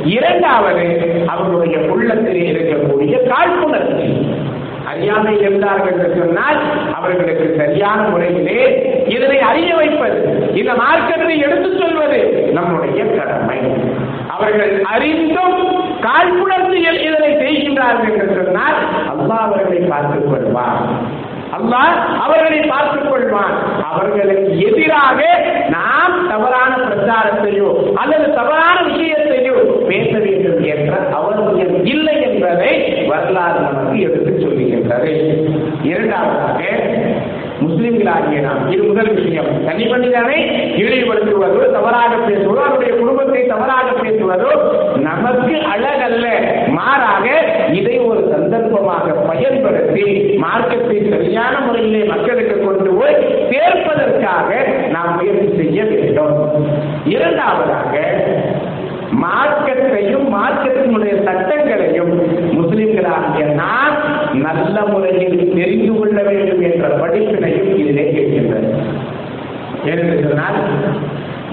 இரண்டாவது 0.05 0.85
அவர்களுடைய 1.27 1.77
உள்ளத்திலே 1.91 2.43
இருக்கக்கூடிய 2.51 3.15
காழ்ப்புணர்ச்சி. 3.27 4.07
அறியாமை 4.87 5.39
இருந்தார்கள் 5.39 5.91
என்று 5.91 6.09
சொன்னால் 6.17 6.59
அவர்களுக்கு 6.93 7.53
சரியான 7.57 8.01
முறையிலே 8.01 8.59
இதனை 9.07 9.39
அறிய 9.39 9.75
வைப்பது 9.75 10.19
இந்த 10.53 10.73
மார்க்கத்தை 10.73 11.39
எடுத்துச் 11.39 11.79
சொல்வது 11.79 12.19
நம்முடைய 12.51 13.05
கடமை. 13.05 13.59
அவர்கள் 14.27 14.81
அறிந்தும் 14.83 15.59
காழ்ப்புணர்ச்சியில் 16.01 17.01
இதனை 17.09 17.31
செய்கின்றார்கள் 17.35 18.13
என்று 18.13 18.43
சொன்னால் 18.43 18.79
அல்லா 19.11 19.37
அவர்களை 19.37 19.77
பார்த்துக் 19.77 20.29
கொள்வார் 20.29 20.81
அல்லாஹ் 21.55 21.95
அவர்களை 22.25 22.59
பார்த்துக் 22.69 23.09
கொள்வான். 23.09 23.55
அவர்களுக்கு 23.89 24.53
எதிராக 24.67 25.19
நாம் 25.69 26.15
தவறான 26.29 26.71
பிரச்சாரத்தையோ 26.85 27.69
அல்லது 28.01 28.27
தவறான 28.33 28.77
விஷயத்தையோ 28.89 29.55
பேச 29.89 30.11
வேண்டும் 30.25 30.63
என்ற 30.73 30.93
அவசியம் 31.19 31.85
இல்லை 31.85 32.15
என்பதை 32.29 32.71
வரலாறு 33.07 33.59
நமக்கு 33.67 33.99
எடுத்து 34.07 34.33
சொல்லுகின்றது. 34.43 35.13
இரண்டாவதாக 35.83 36.61
முஸ்லிம்களாகிய 37.63 38.39
நாம் 38.41 38.63
இது 38.71 38.83
முதல் 38.83 39.11
விஷயம் 39.13 39.49
தனி 39.65 39.83
மனிதனை 39.85 40.37
இழிவுபடுத்துவதோ 40.81 41.61
தவறாக 41.75 42.13
பேசுவதோ 42.27 42.61
அவருடைய 42.65 42.93
குடும்பத்தை 42.99 43.41
தவறாக 43.47 43.89
பேசுவதோ 44.01 44.51
நமக்கு 45.07 45.53
அழகல்ல 45.73 46.25
மாறாக 46.77 47.25
இதை 47.79 47.95
ஒரு 48.09 48.21
சந்தர்ப்பமாக 48.33 49.15
பயன்படுத்தி 49.29 50.07
மார்க்கத்தை 50.43 50.97
சரியான 51.11 51.53
முறையிலே 51.65 52.01
மக்களுக்கு 52.11 52.55
கொண்டு 52.59 52.89
போய் 52.97 53.17
சேர்ப்பதற்காக 53.51 54.49
நாம் 54.95 55.15
முயற்சி 55.17 55.49
செய்ய 55.59 55.83
வேண்டும். 55.91 56.35
இரண்டாவதாக 57.13 57.93
மார்க்கத்தையும் 59.23 60.25
மார்க்கத்தினுடைய 60.35 61.13
சட்டங்களையும் 61.27 62.13
முஸ்லிம்களாகிய 62.59 63.43
நாம் 63.61 63.97
நல்ல 64.45 64.75
முறையில் 64.91 65.53
தெரிந்து 65.57 65.93
கொள்ள 65.99 66.17
வேண்டும் 66.29 66.63
என்ற 66.69 66.87
படிப்பினையும் 67.01 67.71
இதிலே 67.81 68.05
இருக்கின்றது 68.13 68.69
ஏனென்று 69.89 70.17
சொன்னால் 70.25 70.59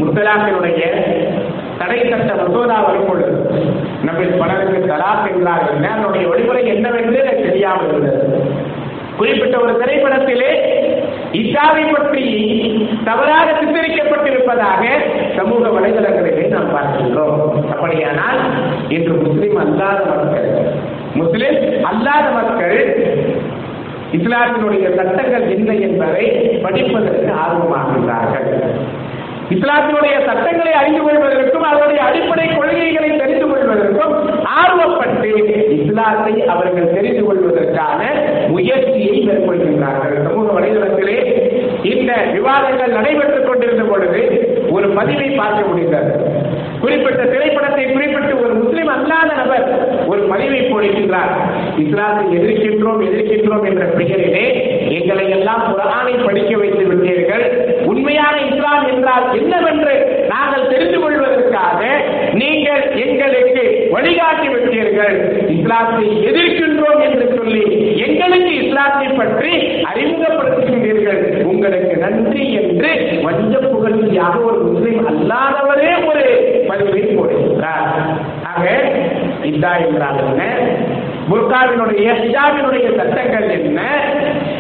முத்தலாக்கினுடைய 0.00 0.82
தடை 1.80 2.00
சட்ட 2.10 2.30
மசோதா 2.40 2.78
வரும் 2.86 3.06
பொழுது 3.08 3.34
நம்ம 4.06 4.20
பலருக்கு 4.40 4.80
தலாக் 4.92 5.28
என்றார்கள் 5.30 5.86
அதனுடைய 5.92 6.24
வழிமுறை 6.30 6.62
என்னவென்று 6.74 7.16
எனக்கு 7.22 7.46
தெரியாமல் 7.48 7.88
இருந்தது. 7.88 8.26
குறிப்பிட்ட 9.20 9.56
ஒரு 9.64 9.72
திரைப்படத்திலே 9.80 10.50
இஷாவை 11.40 11.82
பற்றி 11.90 12.24
தவறாக 13.08 13.48
சித்தரிக்கப்பட்டிருப்பதாக 13.58 14.84
சமூக 15.36 15.62
வலைதளங்களிலே 15.76 16.44
நாம் 16.54 16.72
பார்க்கின்றோம். 16.76 17.42
அப்படியானால் 17.72 18.40
இன்று 18.88 19.14
முஸ்லிம் 19.24 19.58
அல்லாத 19.64 20.00
மக்கள் 20.12 20.48
முஸ்லிம் 21.20 21.58
அல்லாத 21.90 22.26
மக்கள் 22.38 22.78
இஸ்லாத்தினுடைய 24.18 24.86
சட்டங்கள் 24.98 25.46
என்ன 25.56 25.70
என்பதை 25.88 26.24
படிப்பதற்கு 26.62 27.28
ஆர்வமாகின்றார்கள். 27.44 28.48
இஸ்லாத்தினுடைய 29.54 30.16
சட்டங்களை 30.26 30.72
அறிந்து 30.80 31.02
கொள்வதற்கும் 31.02 31.68
அதனுடைய 31.68 32.00
அடிப்படை 32.08 32.46
கொள்கைகளை 32.48 33.10
தெரிந்து 33.16 33.46
கொள்வதற்கும் 33.46 34.14
ஆர்வப்பட்டு 34.60 35.30
இஸ்லாத்தை 35.90 36.34
அவர்கள் 36.54 36.92
தெரிந்து 36.94 37.22
கொள்வதற்கான 37.26 38.00
முயற்சியை 38.54 39.16
மேற்கொள்கின்றார்கள். 39.28 40.14
சமூக 40.26 40.46
வலைதளத்திலே 40.56 41.16
இந்த 41.92 42.10
விவாதங்கள் 42.34 42.96
நடைபெற்றுக் 42.98 43.48
கொண்டிருந்த 43.48 43.84
பொழுது 43.90 44.20
ஒரு 44.76 44.88
பதிவை 44.98 45.28
பார்க்க 45.40 45.70
முடிந்தது. 45.70 46.12
குறிப்பிட்ட 46.82 47.22
திரைப்படத்தை 47.32 47.84
குறிப்பிட்டு 47.92 48.34
ஒரு 48.44 48.54
முஸ்லிம் 48.60 48.92
அல்லாத 48.96 49.30
நபர் 49.40 49.66
ஒரு 50.12 50.22
பதிவை 50.32 50.60
போடுகின்றார். 50.62 51.32
இஸ்லாத்தை 51.84 52.24
எதிர்க்கின்றோம் 52.38 53.02
எதிர்க்கின்றோம் 53.08 53.66
என்ற 53.70 53.84
பெயரிலே 53.98 54.46
எங்களை 54.98 55.26
எல்லாம் 55.38 55.64
குரானை 55.72 56.14
படிக்க 56.26 56.52
வைத்து 56.62 56.84
விட்டீர்கள். 56.90 57.44
உண்மையான 57.92 58.36
இஸ்லாம் 58.50 58.86
என்றால் 58.92 59.26
என்னவென்று 59.40 59.96
நாங்கள் 60.34 60.70
தெரிந்து 60.72 60.98
கொள்வதற்காக 61.00 61.80
நீங்கள் 62.42 62.84
எங்களுக்கு 63.04 63.64
வழிகாட்டி 63.94 64.48
விட்டீர்கள். 64.54 65.18
இஸ்லாத்தை 65.60 66.02
எதிர்க்கின்றோம் 66.28 67.00
என்று 67.06 67.26
சொல்லி 67.36 67.62
எங்களுக்கு 68.04 68.52
இஸ்லாத்தை 68.60 69.08
பற்றி 69.14 69.52
அறிமுகப்படுத்துகின்றீர்கள் 69.90 71.20
உங்களுக்கு 71.46 71.96
நன்றி 71.98 72.44
என்று 72.60 72.90
வஞ்ச 73.24 73.54
புகழ்ச்சியாக 73.66 74.36
ஒரு 74.44 74.60
முஸ்லிம் 74.66 75.06
அல்லாதவரே 75.12 75.92
ஒரு 76.08 76.24
பதிவை 76.68 77.02
போடுகின்றார் 77.10 77.90
ஆக 78.50 78.64
இதா 79.50 79.72
என்றால் 79.84 80.20
என்ன? 80.24 80.42
புர்காவினுடைய 81.30 82.06
ஹிஜாபினுடைய 82.20 82.86
சட்டங்கள் 82.98 83.48
என்ன? 83.58 83.80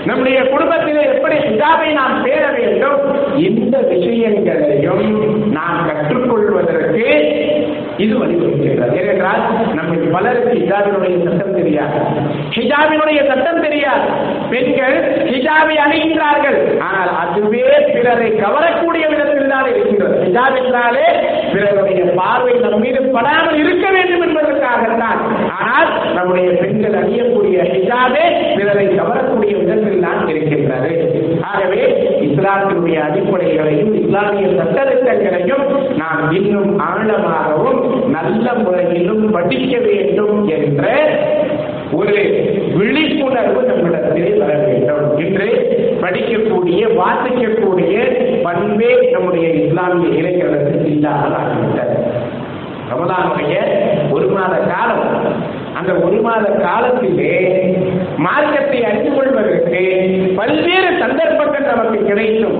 நம்முடைய 0.04 0.42
குடும்பத்திலே 0.42 1.02
எப்படி 1.04 1.36
ஹிஜாபை 1.36 1.88
நாம் 1.92 2.24
பேர 2.24 2.44
வேண்டும்? 2.56 2.98
இந்த 3.36 3.78
விஷயங்களையும் 3.78 5.52
நாம் 5.52 5.86
கற்றுக்கொள்வதற்கு 5.88 7.06
இது 7.96 8.14
வழிவகுக்கின்றது 8.18 8.94
ஏனென்றால் 9.00 9.42
நம்முடைய 9.74 10.10
பலருக்கு 10.12 10.52
ஹிஜாபினுடைய 10.60 11.16
சட்டம் 11.24 11.54
தெரியாது. 11.54 11.98
ஹிஜாபினுடைய 12.56 13.20
சட்டம் 13.26 13.60
தெரியாது. 13.60 14.06
பெண்கள் 14.50 14.96
ஹிஜாபை 15.32 15.76
அணுகின்றார்கள். 15.86 16.58
ஆனால் 16.88 17.12
அதுவே 17.22 17.64
பிறரை 17.92 18.30
கவரக்கூடிய 18.32 19.04
விதத்தில் 19.08 19.52
தான் 19.54 19.68
இருக்கின்றது. 19.72 20.16
ஹிஜாப் 20.24 20.58
என்றாலே 20.62 21.06
பிறருடைய 21.52 22.04
பார்வை 22.18 22.54
நம் 22.54 22.80
மீது 22.80 23.02
படாமல் 23.02 23.58
இருக்க 23.64 23.86
வேண்டும் 23.90 24.24
என்பதற்காகத்தான் 24.26 25.20
என்றால் 25.80 26.14
நம்முடைய 26.16 26.48
பெண்கள் 26.60 26.96
அணியக்கூடிய 27.00 27.58
ஹிஜாபே 27.72 28.24
பிறரை 28.56 28.86
கவரக்கூடிய 28.98 29.52
விதத்தில் 29.60 30.04
தான் 30.04 30.22
இருக்கின்றது. 30.32 30.92
ஆகவே 31.50 31.82
இஸ்லாத்தினுடைய 32.26 32.98
அடிப்படைகளையும் 33.06 33.92
இஸ்லாமிய 34.00 34.46
சட்டத்திட்டங்களையும் 34.60 35.66
நாம் 36.02 36.24
இன்னும் 36.40 36.72
ஆழமாகவும் 36.88 37.80
நல்ல 38.16 38.46
முறையிலும் 38.62 39.24
படிக்க 39.36 39.74
வேண்டும் 39.88 40.38
என்ற 40.56 40.84
ஒரு 41.98 42.16
விழிப்புணர்வு 42.78 43.62
நம்மிடத்திலே 43.70 44.32
வர 44.42 44.52
வேண்டும். 44.66 45.06
இன்று 45.24 45.48
படிக்கக்கூடிய 46.02 46.82
வாசிக்கக்கூடிய 47.00 47.96
பண்பே 48.46 48.92
நம்முடைய 49.14 49.48
இஸ்லாமிய 49.62 50.10
இளைஞர்களுக்கு 50.20 50.86
இல்லாமல் 50.94 51.36
ஆகிவிட்டது. 51.40 51.96
ரமதானுடைய 52.90 53.56
ஒரு 54.14 54.28
மாத 54.36 54.54
காலம் 54.70 55.04
அந்த 55.80 55.92
ஒரு 56.06 56.18
மாத 56.24 56.46
காலத்திலே 56.64 57.34
மார்க்கத்தை 58.24 58.78
அறிந்து 58.88 59.10
கொள்வதற்கு 59.16 59.82
பல்வேறு 60.38 60.90
சந்தர்ப்பங்கள் 61.02 61.68
நமக்கு 61.70 61.98
கிடைக்கும். 62.08 62.58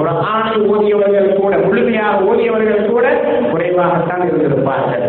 ஒரு 0.00 0.12
ஆணை 0.30 0.54
ஓதியவர்கள் 0.72 1.28
கூட 1.40 1.54
முழுமையாக 1.64 2.22
ஓதியவர்கள் 2.30 2.88
கூட 2.92 3.06
குறைவாகத்தான் 3.52 4.24
இருந்திருப்பார்கள். 4.28 5.04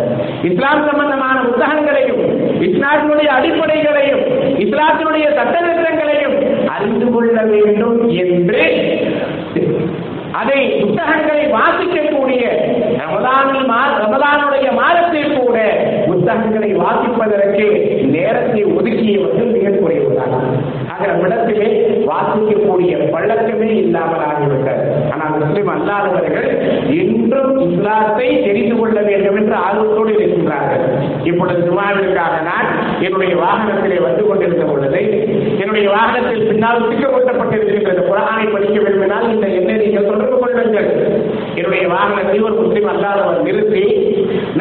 இஸ்லாம் 0.50 0.84
சம்பந்தமான 0.89 1.38
புத்தகங்களையும் 1.48 2.22
இஸ்லாத்தினுடைய 2.68 3.30
அடிப்படைகளையும் 3.38 4.24
இஸ்லாத்தினுடைய 4.65 5.26
சட்டத்திட்டங்களையும் 5.39 6.38
அறிந்து 6.76 7.08
கொள்ள 7.15 7.38
வேண்டும் 7.54 8.00
என்று 8.26 8.63
அதை 10.39 10.60
புத்தகங்களை 10.82 11.44
வாசிக்கக்கூடிய 11.58 12.44
ரமதானில் 13.02 13.70
ரமதானுடைய 14.04 14.68
மாத 14.80 14.98
புத்தகங்களை 16.26 16.70
வாசிப்பதற்கு 16.76 17.66
நேரத்தை 18.06 18.62
ஒதுக்கியவர்கள் 18.66 19.52
மிக 19.52 19.70
குறைவுதான். 19.70 20.34
ஆக 20.92 21.06
நம்மிடத்திலே 21.06 21.68
வாசிக்கக்கூடிய 22.06 22.94
பழக்கமே 23.12 23.70
இல்லாமல் 23.76 24.24
ஆகிவிட்டது. 24.30 24.86
ஆனால் 25.12 25.36
முஸ்லிம் 25.42 25.70
அல்லாதவர்கள் 25.74 26.48
இன்றும் 26.94 27.54
இஸ்லாத்தை 27.66 28.30
தெரிந்து 28.44 28.76
கொள்ள 28.80 29.02
வேண்டும் 29.02 29.36
என்று 29.36 29.56
ஆர்வத்தோடு 29.68 30.14
இருக்கின்றார்கள். 30.18 30.84
இப்பொழுது 31.30 31.62
ஜுமாவிற்காக 31.68 32.36
நான் 32.50 32.68
என்னுடைய 33.06 33.34
வாகனத்திலே 33.44 33.98
வந்து 34.08 34.24
கொண்டிருந்த 34.28 34.66
பொழுது 34.72 35.02
என்னுடைய 35.62 35.86
வாகனத்தில் 35.96 36.48
பின்னால் 36.50 36.88
திக்க 36.90 37.06
ஒட்டப்பட்டிருக்கின்றது 37.18 38.02
குரானை 38.10 38.46
படிக்க 38.54 38.78
விரும்பினால் 38.86 39.28
இந்த 39.34 39.48
எண்ணை 39.58 39.76
நீங்கள் 39.84 40.10
தொடர்பு 40.10 40.38
கொள்ளுங்கள். 40.44 40.90
என்னுடைய 41.60 41.84
வாகனத்தில் 41.96 42.46
ஒரு 42.48 42.56
முஸ்லீம் 42.62 42.90
அல்லாதவர் 42.94 43.46
நிறுத்தி 43.48 43.86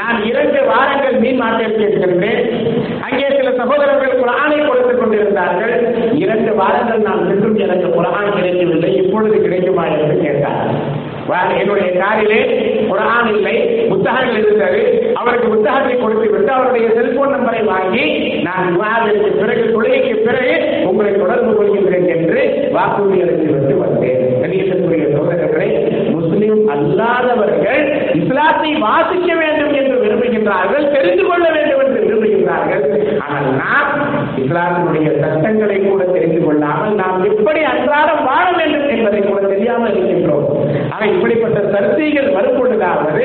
நான் 0.00 0.18
இரண்டு 0.30 0.60
வாரங்கள் 0.70 1.16
மீன் 1.22 1.40
மாட்டிற்கு 1.42 1.84
இருக்கின்றேன் 1.88 2.42
அங்கே 3.06 3.28
சில 3.36 3.50
சகோதரர்கள் 3.60 4.20
குரானை 4.22 4.58
கொடுத்துக் 4.66 5.00
கொண்டிருந்தார்கள். 5.00 5.74
இரண்டு 6.24 6.52
வாரங்கள் 6.60 7.06
நான் 7.08 7.26
சென்றும் 7.28 7.62
எனக்கு 7.66 7.88
குரான் 7.96 8.34
கிடைக்கவில்லை. 8.36 8.90
இப்பொழுது 9.02 9.38
கிடைக்குமா 9.46 9.86
என்று 9.96 10.16
கேட்டார் 10.26 10.62
என்னுடைய 11.60 11.90
காரிலே 12.00 12.40
குரான் 12.88 13.28
இல்லை 13.34 13.54
புத்தகங்கள் 13.90 14.40
இருந்தது. 14.40 14.80
அவருக்கு 15.24 15.48
புத்தகத்தை 15.48 15.94
கொடுத்து 15.96 16.26
விட்டு 16.30 16.50
அவருடைய 16.52 16.86
செல்போன் 16.94 17.34
நம்பரை 17.34 17.62
வாங்கி 17.66 18.04
நான் 18.42 18.66
விவாதத்திற்கு 18.70 19.30
பிறகு 19.40 19.64
தொழுகைக்கு 19.68 20.14
பிறகு 20.22 20.54
உங்களை 20.84 21.12
தொடர்பு 21.14 21.52
கொள்கின்றேன் 21.52 22.08
என்று 22.14 22.40
வாக்கு 22.70 22.72
வாக்குறுதி 22.76 23.20
அளித்து 23.24 23.48
விட்டு 23.52 23.74
வந்தேன். 23.80 24.20
கணியத்திற்குரிய 24.42 25.06
சோதரர்களை 25.14 25.68
முஸ்லிம் 26.14 26.60
அல்லாதவர்கள் 26.74 27.82
இஸ்லாத்தை 28.14 28.70
வாசிக்க 28.82 29.30
வேண்டும் 29.34 29.74
என்று 29.74 29.96
விரும்புகின்றார்கள் 30.02 30.90
தெரிந்து 30.94 31.24
கொள்ள 31.24 31.44
வேண்டும் 31.48 31.63
ஆனால் 33.24 33.48
நாம் 33.62 33.92
இஸ்லாத்தினுடைய 34.42 35.08
சட்டங்களை 35.22 35.76
கூட 35.80 36.02
தெரிந்து 36.14 36.40
கொள்ளாமல் 36.44 36.94
நாம் 37.02 37.24
எப்படி 37.30 37.60
அன்றாடம் 37.72 38.24
வாழ 38.30 38.44
வேண்டும் 38.58 38.88
என்பதை 38.94 39.20
கூட 39.22 39.40
தெரியாமல் 39.52 39.92
இருக்கின்றோம். 39.92 40.46
ஆனால் 40.92 41.12
இப்படிப்பட்ட 41.14 41.60
சர்ச்சைகள் 41.74 42.28
வரும்பொழுதாவது 42.36 43.22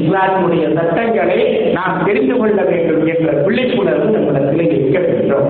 இஸ்லாத்தினுடைய 0.00 0.64
சட்டங்களை 0.78 1.40
நாம் 1.78 2.04
தெரிந்து 2.08 2.36
கொள்ள 2.40 2.60
வேண்டும் 2.70 3.04
என்ற 3.14 3.32
விழிப்புணர்வு 3.46 4.08
நம்மிடத்தில் 4.16 4.64
இருக்க 4.68 4.98
வேண்டும். 5.06 5.48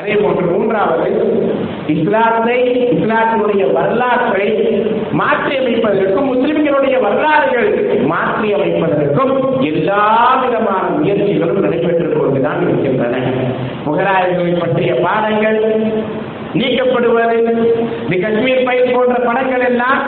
அதே 0.00 0.14
போன்று 0.22 0.46
மூன்றாவது 0.52 1.10
இஸ்லாத்தை 1.96 2.58
இஸ்லாத்தினுடைய 2.96 3.62
வரலாற்றை 3.78 4.46
மாற்றி 5.20 5.54
அமைப்பதற்கும் 5.60 6.30
முஸ்லிம்களுடைய 6.32 6.96
வரலாறுகள் 7.06 7.70
மாற்றி 8.12 8.48
அமைப்பதற்கும் 8.58 9.34
எல்லா 9.70 10.04
விதமான 10.42 10.84
முயற்சிகளும் 10.98 11.64
நடைபெற்று 11.64 12.09
கொண்டுதான் 12.30 12.64
இருக்கின்றன. 12.66 13.16
முகலாயர்களை 13.86 14.52
பற்றிய 14.62 14.92
பாடங்கள் 15.06 15.60
நீக்கப்படுவது 16.58 17.36
தி 18.10 18.16
காஷ்மீர் 18.22 18.64
பயிர் 18.68 18.92
போன்ற 18.94 19.16
படங்கள் 19.26 19.64
எல்லாம் 19.68 20.00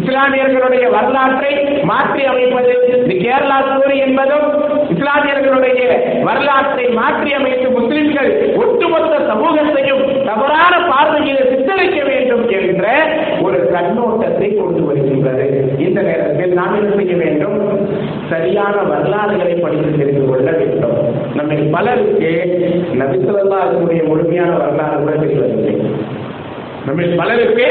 இஸ்லாமியர்களுடைய 0.00 0.86
வரலாற்றை 0.94 1.52
மாற்றி 1.90 2.22
அமைப்பது 2.30 2.72
தி 3.08 3.16
கேரளா 3.24 3.58
ஸ்டோரி 3.66 3.96
என்பதும் 4.06 4.48
இஸ்லாமியர்களுடைய 4.94 5.82
வரலாற்றை 6.28 6.86
மாற்றி 7.00 7.32
அமைத்து 7.38 7.68
முஸ்லிம்கள் 7.78 8.30
ஒட்டுமொத்த 8.62 9.14
சமூகத்தையும் 9.30 10.04
தவறான 10.30 10.74
பார்வையில் 10.90 11.48
சித்தரிக்க 11.52 12.00
வேண்டும் 12.10 12.44
என்ற 12.58 12.86
ஒரு 13.46 13.60
கண்ணோட்டத்தை 13.74 14.48
கொண்டு 14.56 14.82
வருகின்றது. 14.88 15.46
இந்த 15.86 15.98
நேரத்தில் 16.08 16.58
நாம் 16.60 16.76
என்ன 16.80 16.90
செய்ய 16.98 17.14
வேண்டும்? 17.16 17.37
சரியான 18.30 18.76
வரலாறுகளை 18.92 19.54
படித்து 19.54 19.98
தெரிந்து 19.98 20.24
கொள்ள 20.28 20.50
வேண்டும். 20.50 20.96
நம்ம 21.34 21.54
பலருக்கு 21.70 22.30
நபிசுல்லாவுடைய 22.98 24.00
முழுமையான 24.04 24.50
வரலாறு 24.56 24.96
கூட 24.96 25.12
தெரிவதில்லை. 25.12 25.74
நம்ம 26.86 27.00
பலருக்கு 27.16 27.66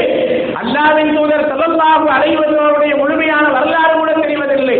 அல்லாவின் 0.62 1.13
தூதர் 1.15 1.50
சதல்லாஹு 1.52 2.08
அடைவதனுடைய 2.17 2.98
முழுமையான 2.98 3.46
வரலாறு 3.50 3.93
கூட 3.98 4.12
தெரிவதில்லை. 4.12 4.80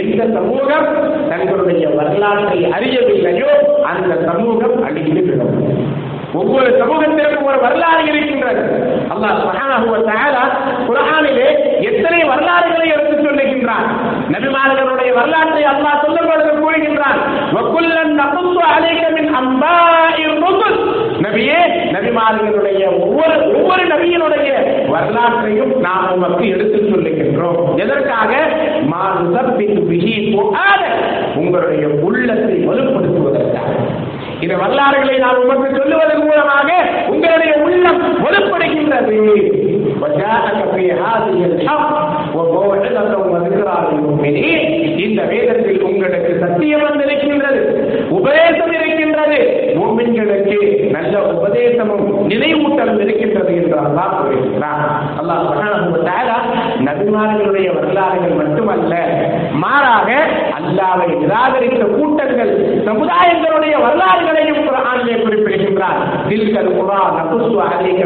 எந்த 0.00 0.22
சமூகம் 0.34 0.88
தங்களுடைய 1.28 1.88
வரலாற்றை 1.88 2.58
அறியவில்லையோ 2.64 3.52
அந்த 3.90 4.12
சமூகம் 4.24 4.82
அழிந்து 4.82 5.22
விடும். 5.22 5.56
ஒவ்வொரு 6.34 6.70
சமூகத்திற்கும் 6.80 7.48
ஒரு 7.50 7.58
வரலாறு 7.60 8.04
இருக்கின்றது. 8.06 8.64
அல்லாஹ் 9.12 9.42
குரானிலே 10.88 11.48
எத்தனை 11.80 12.24
வரலாறுகளை 12.24 12.86
எடுத்துச் 12.88 13.26
சொல்லுகின்றான்? 13.26 13.88
நபிமார்களுடைய 14.32 15.12
வரலாற்றை 15.14 15.62
அல்லாஹ் 15.62 16.04
சொல்லும் 16.04 16.28
பொழுது 16.28 16.52
கூறுகின்றான் 16.52 17.20
நபியே 21.22 21.60
நபிமார்களுடைய 21.92 23.00
ஒவ்வொரு 23.00 23.56
ஒவ்வொரு 23.56 23.84
நபியினுடைய 23.84 24.50
வரலாற்றையும் 24.88 25.80
நாம் 25.80 26.12
உமக்கு 26.12 26.48
எடுத்து 26.48 26.76
சொல்லுகின்றோம். 26.76 27.74
எதற்காக? 27.76 28.32
உங்களுடைய 31.36 31.88
உள்ளத்தை 31.88 32.68
வலுப்படுத்துவதற்காக. 32.68 33.70
இந்த 34.40 34.56
வரலாறுகளை 34.56 35.18
நான் 35.18 35.36
உமக்கு 35.36 35.68
சொல்லுவதன் 35.76 36.24
மூலமாக 36.24 36.72
உங்களுடைய 37.06 37.54
உள்ளம் 37.62 38.02
வலுப்படுகின்றது. 38.24 39.62
இந்த 44.96 45.22
வேதத்தில் 45.22 45.82
உங்களுக்கு 45.82 46.36
சத்தியம் 46.40 46.82
வந்திருக்கின்றது 46.82 47.60
உபதேசம் 48.10 48.72
இருக்கின்றது. 48.72 49.38
மூமின்களுக்கு 49.74 50.58
நல்ல 50.90 51.18
உபதேசமும் 51.18 52.28
நினைவூட்டலும் 52.28 53.00
இருக்கின்றது 53.00 53.54
என்று 53.54 53.76
அல்லாஹ் 53.78 54.16
கூறுகிறார் 54.20 54.82
அல்லாஹ் 55.20 56.63
நபிமார்களுடைய 56.86 57.68
வரலாறுகள் 57.76 58.38
மட்டுமல்ல 58.40 58.94
மாறாக 59.62 60.10
அல்லாவை 60.58 61.08
நிராகரித்த 61.22 61.82
கூட்டங்கள் 61.96 62.52
சமுதாயங்களுடைய 62.88 63.74
வரலாறுகளையும் 63.86 64.62
குரானிலே 64.66 65.16
குறிப்பிடுகின்றார். 65.22 66.00
தில்கல் 66.28 66.72
குர்ஆன் 66.76 67.16
நபுசு 67.18 67.54
அலைக 67.66 68.00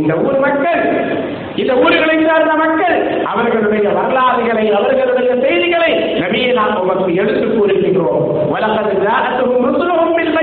இந்த 0.00 0.12
ஊர் 0.26 0.38
மக்கள் 0.46 0.82
இந்த 1.60 1.72
ஊர்களை 1.74 2.16
சார்ந்த 2.26 2.54
மக்கள் 2.54 2.96
அவர்களுடைய 3.24 3.88
வரலாறுகளை 3.88 4.66
அவர்களுடைய 4.78 5.30
செய்திகளை 5.44 5.92
நபியை 6.22 6.52
நாம் 6.52 6.80
உமக்கு 6.82 7.14
எடுத்து 7.14 7.46
கூறுகின்றோம். 7.46 8.22
வலகது 8.52 8.94
ஜாஅத்துஹும் 9.04 9.66
ருசுலுஹும் 9.68 10.14
பில் 10.16 10.36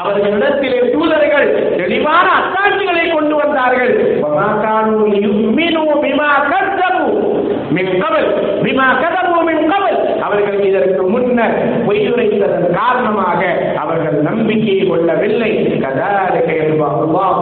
அவர்களிடத்திலே 0.00 0.78
தூதர்கள் 0.92 1.48
தெளிவான 1.76 2.26
அத்தாட்சிகளை 2.38 3.04
கொண்டு 3.12 3.34
வந்தார்கள். 3.36 3.94
மின் 7.70 7.92
கபல் 8.02 8.28
பிமா 8.62 8.86
கதபு 9.02 9.40
மின் 9.48 9.64
கபல் 9.70 9.98
அவர்கள் 10.22 10.58
இதற்கு 10.60 11.02
முன்னர் 11.08 11.56
பொய்யுரைத்ததன் 11.86 12.74
காரணமாக 12.74 13.40
அவர்கள் 13.76 14.16
நம்பிக்கை 14.20 14.76
கொள்ளவில்லை. 14.88 15.50
கதாலிக 15.82 16.48
அல்லாஹ் 16.96 17.38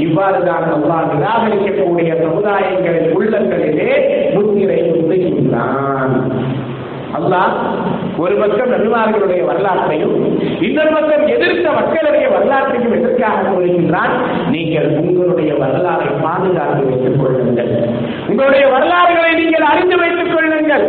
இவ்வாறு 0.00 0.40
தான் 0.44 0.66
அல்லாஹ் 0.76 1.08
நிராகரிக்கக்கூடிய 1.12 2.10
சமுதாயங்களின் 2.22 3.12
உள்ளங்களிலே 3.12 3.92
முத்திரை 4.34 4.78
குத்துகின்றான் 4.88 6.14
அல்லாஹ் 7.18 7.52
ஒரு 8.18 8.34
பக்கம் 8.34 8.72
நபிமார்களுடைய 8.72 9.44
வரலாற்றையும் 9.44 10.14
இன்னொரு 10.62 10.90
பக்கம் 10.90 11.26
எதிர்த்த 11.26 11.72
மக்களுடைய 11.72 12.28
வரலாற்றையும் 12.28 12.92
எதற்காக 12.92 13.48
கூறுகின்றான்? 13.48 14.14
நீங்கள் 14.50 14.88
உங்களுடைய 14.98 15.52
வரலாறை 15.52 16.08
பாதுகாத்து 16.22 16.84
வைத்துக் 16.84 17.20
கொள்ளுங்கள். 17.20 17.72
உங்களுடைய 18.28 18.64
வரலாறுகளை 19.28 19.40
நீங்கள் 19.40 19.70
அறிந்து 19.70 19.96
வைத்துக் 20.00 20.32
கொள்ளுங்கள். 20.32 20.84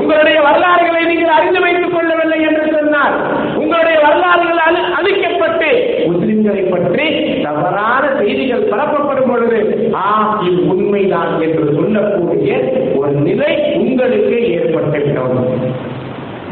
உங்களுடைய 0.00 0.38
வரலாறுகளை 0.46 1.02
நீங்கள் 1.04 1.34
அறிந்து 1.36 1.60
வைத்துக் 1.64 1.94
கொள்ளவில்லை 1.94 2.38
என்று 2.48 2.64
சொன்னால் 2.74 3.14
உங்களுடைய 3.56 3.96
வரலாறுகள் 4.04 4.58
அழிக்கப்பட்டு 4.98 5.68
முஸ்லிம்களை 6.06 6.62
பற்றி 6.66 7.06
தவறான 7.44 8.02
செய்திகள் 8.18 8.68
பரப்பப்படும் 8.72 9.30
பொழுது 9.30 9.58
ஆ 9.98 10.06
இது 10.42 10.60
உண்மைதான் 10.72 11.32
என்று 11.46 11.64
சொல்லக்கூடிய 11.78 12.50
ஒரு 12.98 13.12
நிலை 13.26 13.50
உங்களுக்கு 13.80 14.38
ஏற்பட்டுவிடும் 14.56 15.40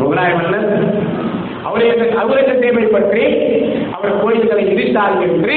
முகலாய 0.01 0.33
மன்னர் 0.37 0.69
அவருடைய 1.64 1.93
அவுரங்கசீபை 2.23 2.87
பற்றி 2.91 3.25
அவர் 3.97 4.21
கோயில்களை 4.21 4.64
இடித்தார் 4.73 5.17
என்று 5.27 5.57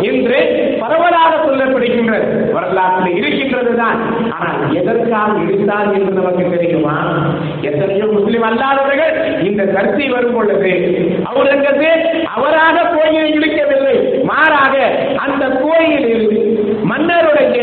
இன்று 0.00 0.38
பரவலாக 0.80 1.32
சொல்லப்படுகின்றது. 1.46 2.52
வரலாற்றில் 2.52 3.16
இருக்கின்றது 3.16 3.76
தான் 3.76 3.98
ஆனால் 4.30 4.72
எதற்காக 4.72 5.32
இடித்தார் 5.42 5.92
என்று 5.92 6.12
நமக்கு 6.12 6.44
தெரியுமா? 6.50 6.94
எத்தனையோ 7.60 8.06
முஸ்லிம் 8.06 8.42
அல்லாதவர்கள் 8.42 9.14
இந்த 9.42 9.64
கருத்தை 9.64 10.08
வரும் 10.08 10.34
பொழுது 10.34 10.72
அவுரங்கசீப் 11.30 12.06
அவராக 12.24 12.86
கோயிலை 12.94 13.30
இழுக்கவில்லை. 13.32 13.96
மாறாக 14.22 14.74
அந்த 15.16 15.44
கோயிலில் 15.64 16.26
மன்னருடைய 16.84 17.60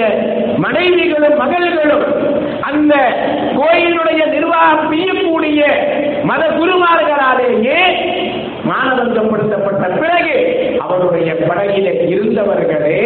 மனைவிகளும் 0.58 1.38
மகள்களும் 1.38 2.06
அந்த 2.62 2.94
கோயிலுடைய 3.56 4.22
நிர்வாகம் 4.26 4.90
செய்யக்கூடிய 4.92 5.62
மத 6.24 6.44
குருமார்களாலேயே 6.58 7.80
மானதந்தப்படுத்தப்பட்ட 8.70 9.86
பிறகு 10.00 10.36
அவருடைய 11.54 11.90
படகில 11.90 11.90
இருந்தவர்களே 12.14 13.00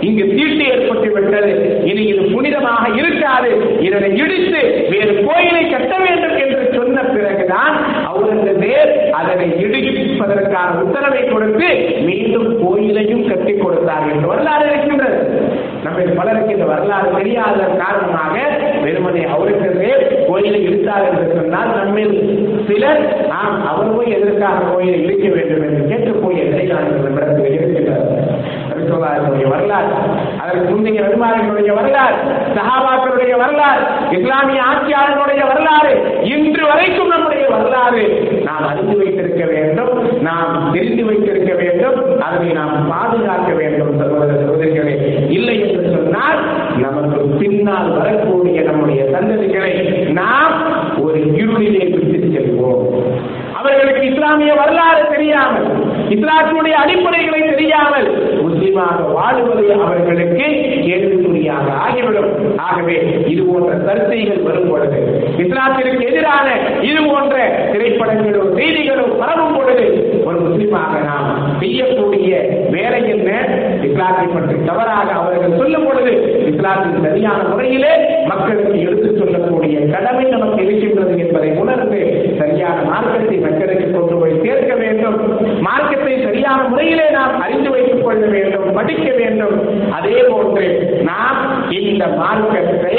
இங்கு 0.00 0.24
தீட்டு 0.28 0.64
ஏற்பட்டு 0.72 1.08
விட்டது. 1.14 1.50
இனி 1.84 2.02
இது 2.02 2.22
புனிதமாக 2.34 2.84
இருக்காது. 3.00 3.50
இதனை 3.80 4.08
இடித்து 4.22 4.60
வேறு 4.92 5.12
கோயிலை 5.26 5.62
கட்ட 5.70 5.94
வேண்டும் 6.04 6.36
என்று 6.44 6.62
சொன்ன 6.76 7.02
பிறகுதான் 7.02 7.74
அவுரங்கசேர் 8.10 8.92
அதனை 9.20 9.48
இடிப்பதற்கான 9.64 10.68
உத்தரவை 10.84 11.22
கொடுத்து 11.24 11.68
மீண்டும் 12.08 12.48
கோயிலையும் 12.62 13.28
கட்டி 13.28 13.54
கொடுத்தார் 13.56 14.08
என்று 14.12 14.30
வரலாறு 14.32 14.66
இருக்கின்றது. 14.70 15.20
நம்ம 15.84 15.98
பலருக்கு 16.18 16.54
இந்த 16.54 16.64
வரலாறு 16.64 17.10
தெரியாத 17.18 17.60
காரணமாக 17.82 18.34
வெறுமனை 18.84 19.22
அவுரங்கசேர் 19.34 20.02
கோயிலை 20.28 20.60
இடித்தார் 20.68 21.06
என்று 21.10 21.26
சொன்னால் 21.36 21.70
நம்மில் 21.78 22.16
சிலர் 22.68 23.02
ஆம் 23.40 23.60
அவர் 23.70 23.88
எதற்காக 24.16 24.66
கோயிலை 24.72 24.98
இடிக்க 25.04 25.28
வேண்டும்? 25.28 25.62
என்று 25.68 25.88
கேட்டு 25.92 26.09
போய் 26.60 27.56
எதிரான 27.56 28.06
ரசூலுல்லாஹினுடைய 28.70 29.46
வரலாறு 29.48 29.90
அதற்கு 30.42 30.70
முந்தைய 30.70 31.00
நபிமார்களுடைய 31.00 31.72
வரலாறு 31.74 32.16
சஹாபாக்களுடைய 32.56 33.34
வரலாறு 33.36 33.82
இஸ்லாமிய 34.18 34.60
ஆட்சியாளர்களுடைய 34.62 35.42
வரலாறு 35.46 35.92
இன்று 36.24 36.66
வரைக்கும் 36.66 37.08
நம்முடைய 37.08 37.44
வரலாறு. 37.48 38.02
நாம் 38.44 38.66
அறிந்து 38.66 38.96
வைத்திருக்க 38.96 39.44
வேண்டும் 39.44 39.92
நாம் 40.20 40.72
தெரிந்து 40.72 41.04
வைத்திருக்க 41.04 41.52
வேண்டும் 41.54 42.20
அதனை 42.20 42.52
நாம் 42.52 42.88
பாதுகாக்க 42.88 43.50
வேண்டும் 43.52 43.98
சகோதர 43.98 44.38
சகோதரிகளே. 44.42 44.94
இல்லை 45.28 45.56
என்று 45.60 45.96
சொன்னால் 45.96 46.40
நமக்கு 46.76 47.20
பின்னால் 47.40 47.90
வரக்கூடிய 47.98 48.60
நம்முடைய 48.60 49.02
சந்ததிகளை 49.04 49.74
நாம் 50.12 50.56
ஒரு 51.02 51.18
இருளிலே 51.18 51.84
விட்டு 51.94 52.18
செல்வோம். 52.36 52.86
அவர்களுக்கு 53.54 54.02
இஸ்லாமிய 54.12 54.54
வரலாறு 54.54 55.08
தெரியாமல் 55.10 55.70
இஸ்லாத்தினுடைய 56.14 56.74
அடிப்படைகளை 56.82 57.40
தெரியாமல் 57.50 58.06
முஸ்லிமாக 58.42 59.00
வாழுவது 59.16 59.64
அவர்களுக்கு 59.84 60.46
கேள்விக்குறியாக 60.86 61.66
ஆகிவிடும். 61.84 62.30
ஆகவே 62.66 62.96
இது 63.32 63.42
போன்ற 63.42 63.70
சர்ச்சைகள் 63.86 64.42
வரும் 64.42 64.68
பொழுது 64.70 64.98
இஸ்லாத்திற்கு 65.42 66.02
எதிரான 66.10 66.46
இது 66.88 67.00
போன்ற 67.10 67.36
திரைப்படங்களும் 67.72 68.50
செய்திகளும் 68.58 69.14
பரவும் 69.22 69.56
பொழுது 69.56 69.86
ஒரு 70.26 70.38
முஸ்லிமாக 70.46 70.94
நாம் 71.08 71.28
செய்யக்கூடிய 71.60 72.30
வேலை 72.74 73.02
என்ன? 73.14 73.30
இஸ்லாத்தை 73.88 74.26
பற்றி 74.26 74.56
தவறாக 74.66 75.08
அவர்கள் 75.20 75.58
சொல்லும் 75.58 75.86
பொழுது 75.86 76.12
இஸ்லாத்தின் 76.52 77.04
சரியான 77.06 77.40
முறையிலே 77.52 77.92
மக்களுக்கு 78.32 78.76
எடுத்துச் 78.86 79.20
சொல்லக்கூடிய 79.20 79.76
கடமை 79.94 80.24
நமக்கு 80.34 80.60
இருக்கின்றது 80.64 81.14
என்பதை 81.22 81.50
உணர்ந்து 81.62 82.00
சரியான 82.38 82.78
மார்க்கத்தை 82.92 83.36
மக்களுக்கு 83.46 83.86
கொண்டு 83.90 84.14
போய் 84.20 84.40
சேர்க்க 84.44 84.74
வேண்டும். 84.82 85.18
மார்க்கத்தை 85.60 86.14
சரியான 86.26 86.60
முறையிலே 86.68 87.06
நாம் 87.18 87.40
அறிந்து 87.46 87.70
வைத்துக் 87.70 88.04
கொள்ள 88.04 88.24
வேண்டும் 88.36 88.68
படிக்க 88.78 89.08
வேண்டும். 89.20 89.56
அதே 89.98 90.18
போன்று 90.30 90.66
நாம் 91.10 91.40
இந்த 91.80 92.06
மார்க்கத்தை 92.22 92.96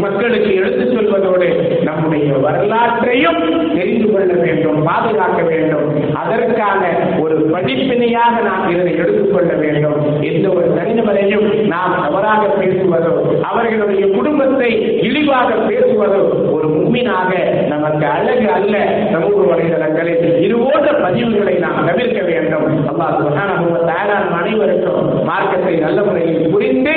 மக்களுக்கு 0.00 0.54
எடுத்துச் 0.54 0.94
சொல்வதோடு 0.96 1.82
நம்முடைய 1.82 2.32
வரலாற்றையும் 2.32 3.74
தெரிந்து 3.76 4.12
கொள்ள 4.12 4.32
வேண்டும் 4.32 4.82
பாதுகாக்க 4.82 5.42
வேண்டும். 5.42 6.14
அதற்கான 6.14 6.88
ஒரு 7.18 7.38
படிப்பினையாக 7.52 8.42
நாம் 8.44 8.70
இதனை 8.70 8.96
எடுத்துக்கொள்ள 8.96 9.52
வேண்டும். 9.52 10.22
எந்த 10.22 10.48
ஒரு 10.48 10.66
தனிநபரையும் 10.66 11.66
நாம் 11.66 12.02
தவறாக 12.02 12.46
பேசுவதோ 12.46 13.42
அவர்களுடைய 13.42 14.06
குடும்பத்தை 14.06 15.00
இழிவாக 15.00 15.54
பேசுவதோ 15.98 16.50
ஒரு 16.56 16.68
மும்மினாக 16.74 17.30
நமக்கு 17.66 18.06
அழகு 18.16 18.48
அல்ல. 18.56 18.76
சமூக 19.12 19.38
வலைதளங்களில் 19.50 20.26
இது 20.44 20.54
போன்ற 20.56 20.90
பதிவுகளை 21.04 21.54
நாம் 21.64 21.86
தவிர்க்க 21.86 22.20
வேண்டும். 22.30 22.66
அல்லாஹ் 22.90 23.16
சுகான 23.18 23.50
தயாரான 23.90 24.24
அனைவருக்கும் 24.40 25.08
மார்க்கத்தை 25.24 25.74
நல்ல 25.86 25.98
முறையில் 26.02 26.50
புரிந்து 26.50 26.94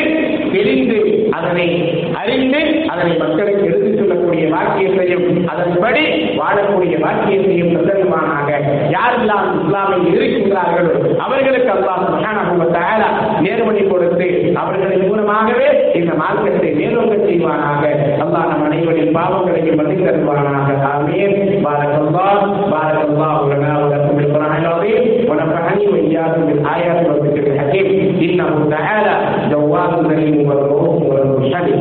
தெரிந்து 0.53 0.99
அதனை 1.37 1.67
அறிந்து 2.21 2.61
அதனை 2.87 3.13
மக்களுக்கு 3.17 3.63
எடுத்துச் 3.65 3.99
சொல்லக்கூடிய 3.99 4.45
வாக்கியத்தையும் 4.55 5.27
அதன்படி 5.53 6.03
வாழக்கூடிய 6.41 6.95
வாக்கியத்தையும் 7.05 7.73
தந்தருமானாக 8.11 8.48
யாரெல்லாம் 8.94 9.46
இஸ்லாமில் 9.57 10.07
இருக்கின்றார்களோ 10.14 10.92
அவர்களுக்கு 11.24 11.70
அல்லாஹ் 11.74 12.00
சுப்ஹானஹு 12.07 12.55
வ 12.61 12.66
தஆலா 12.76 13.09
நேர்வழி 13.44 13.83
கொடுத்து 13.87 14.29
அவர்களின் 14.62 15.07
மூலமாகவே 15.09 15.68
இந்த 16.00 16.12
மார்க்கத்தை 16.22 16.70
மேலோங்க 16.81 17.16
செய்வானாக 17.26 17.85
அல்லாஹ் 18.24 18.48
நம் 18.50 18.66
அனைவரின் 18.68 19.14
பாவங்களையும் 19.18 19.81
மதித்து 19.81 20.07
தருவானாக 20.09 20.79
ஆமீன் 20.92 21.37
பாரக்கல்லாஹ் 21.66 22.44
பாரக்கல்லாஹு 22.74 23.50
லனா 23.52 23.74
வ 23.76 23.87
லக்கும் 23.92 24.18
பில் 24.18 24.33
குர்ஆனில் 24.35 24.66
العظيم 24.68 25.31
ونفعني 25.31 25.87
واياكم 25.88 26.42
بالايات 26.42 27.09
والذكر 27.09 27.46
الحكيم 27.46 27.87
انه 28.22 28.48
تعالى 28.70 29.14
جواد 29.50 30.07
كريم 30.09 30.48
ورؤوف 30.48 31.02
ورحيم 31.02 31.79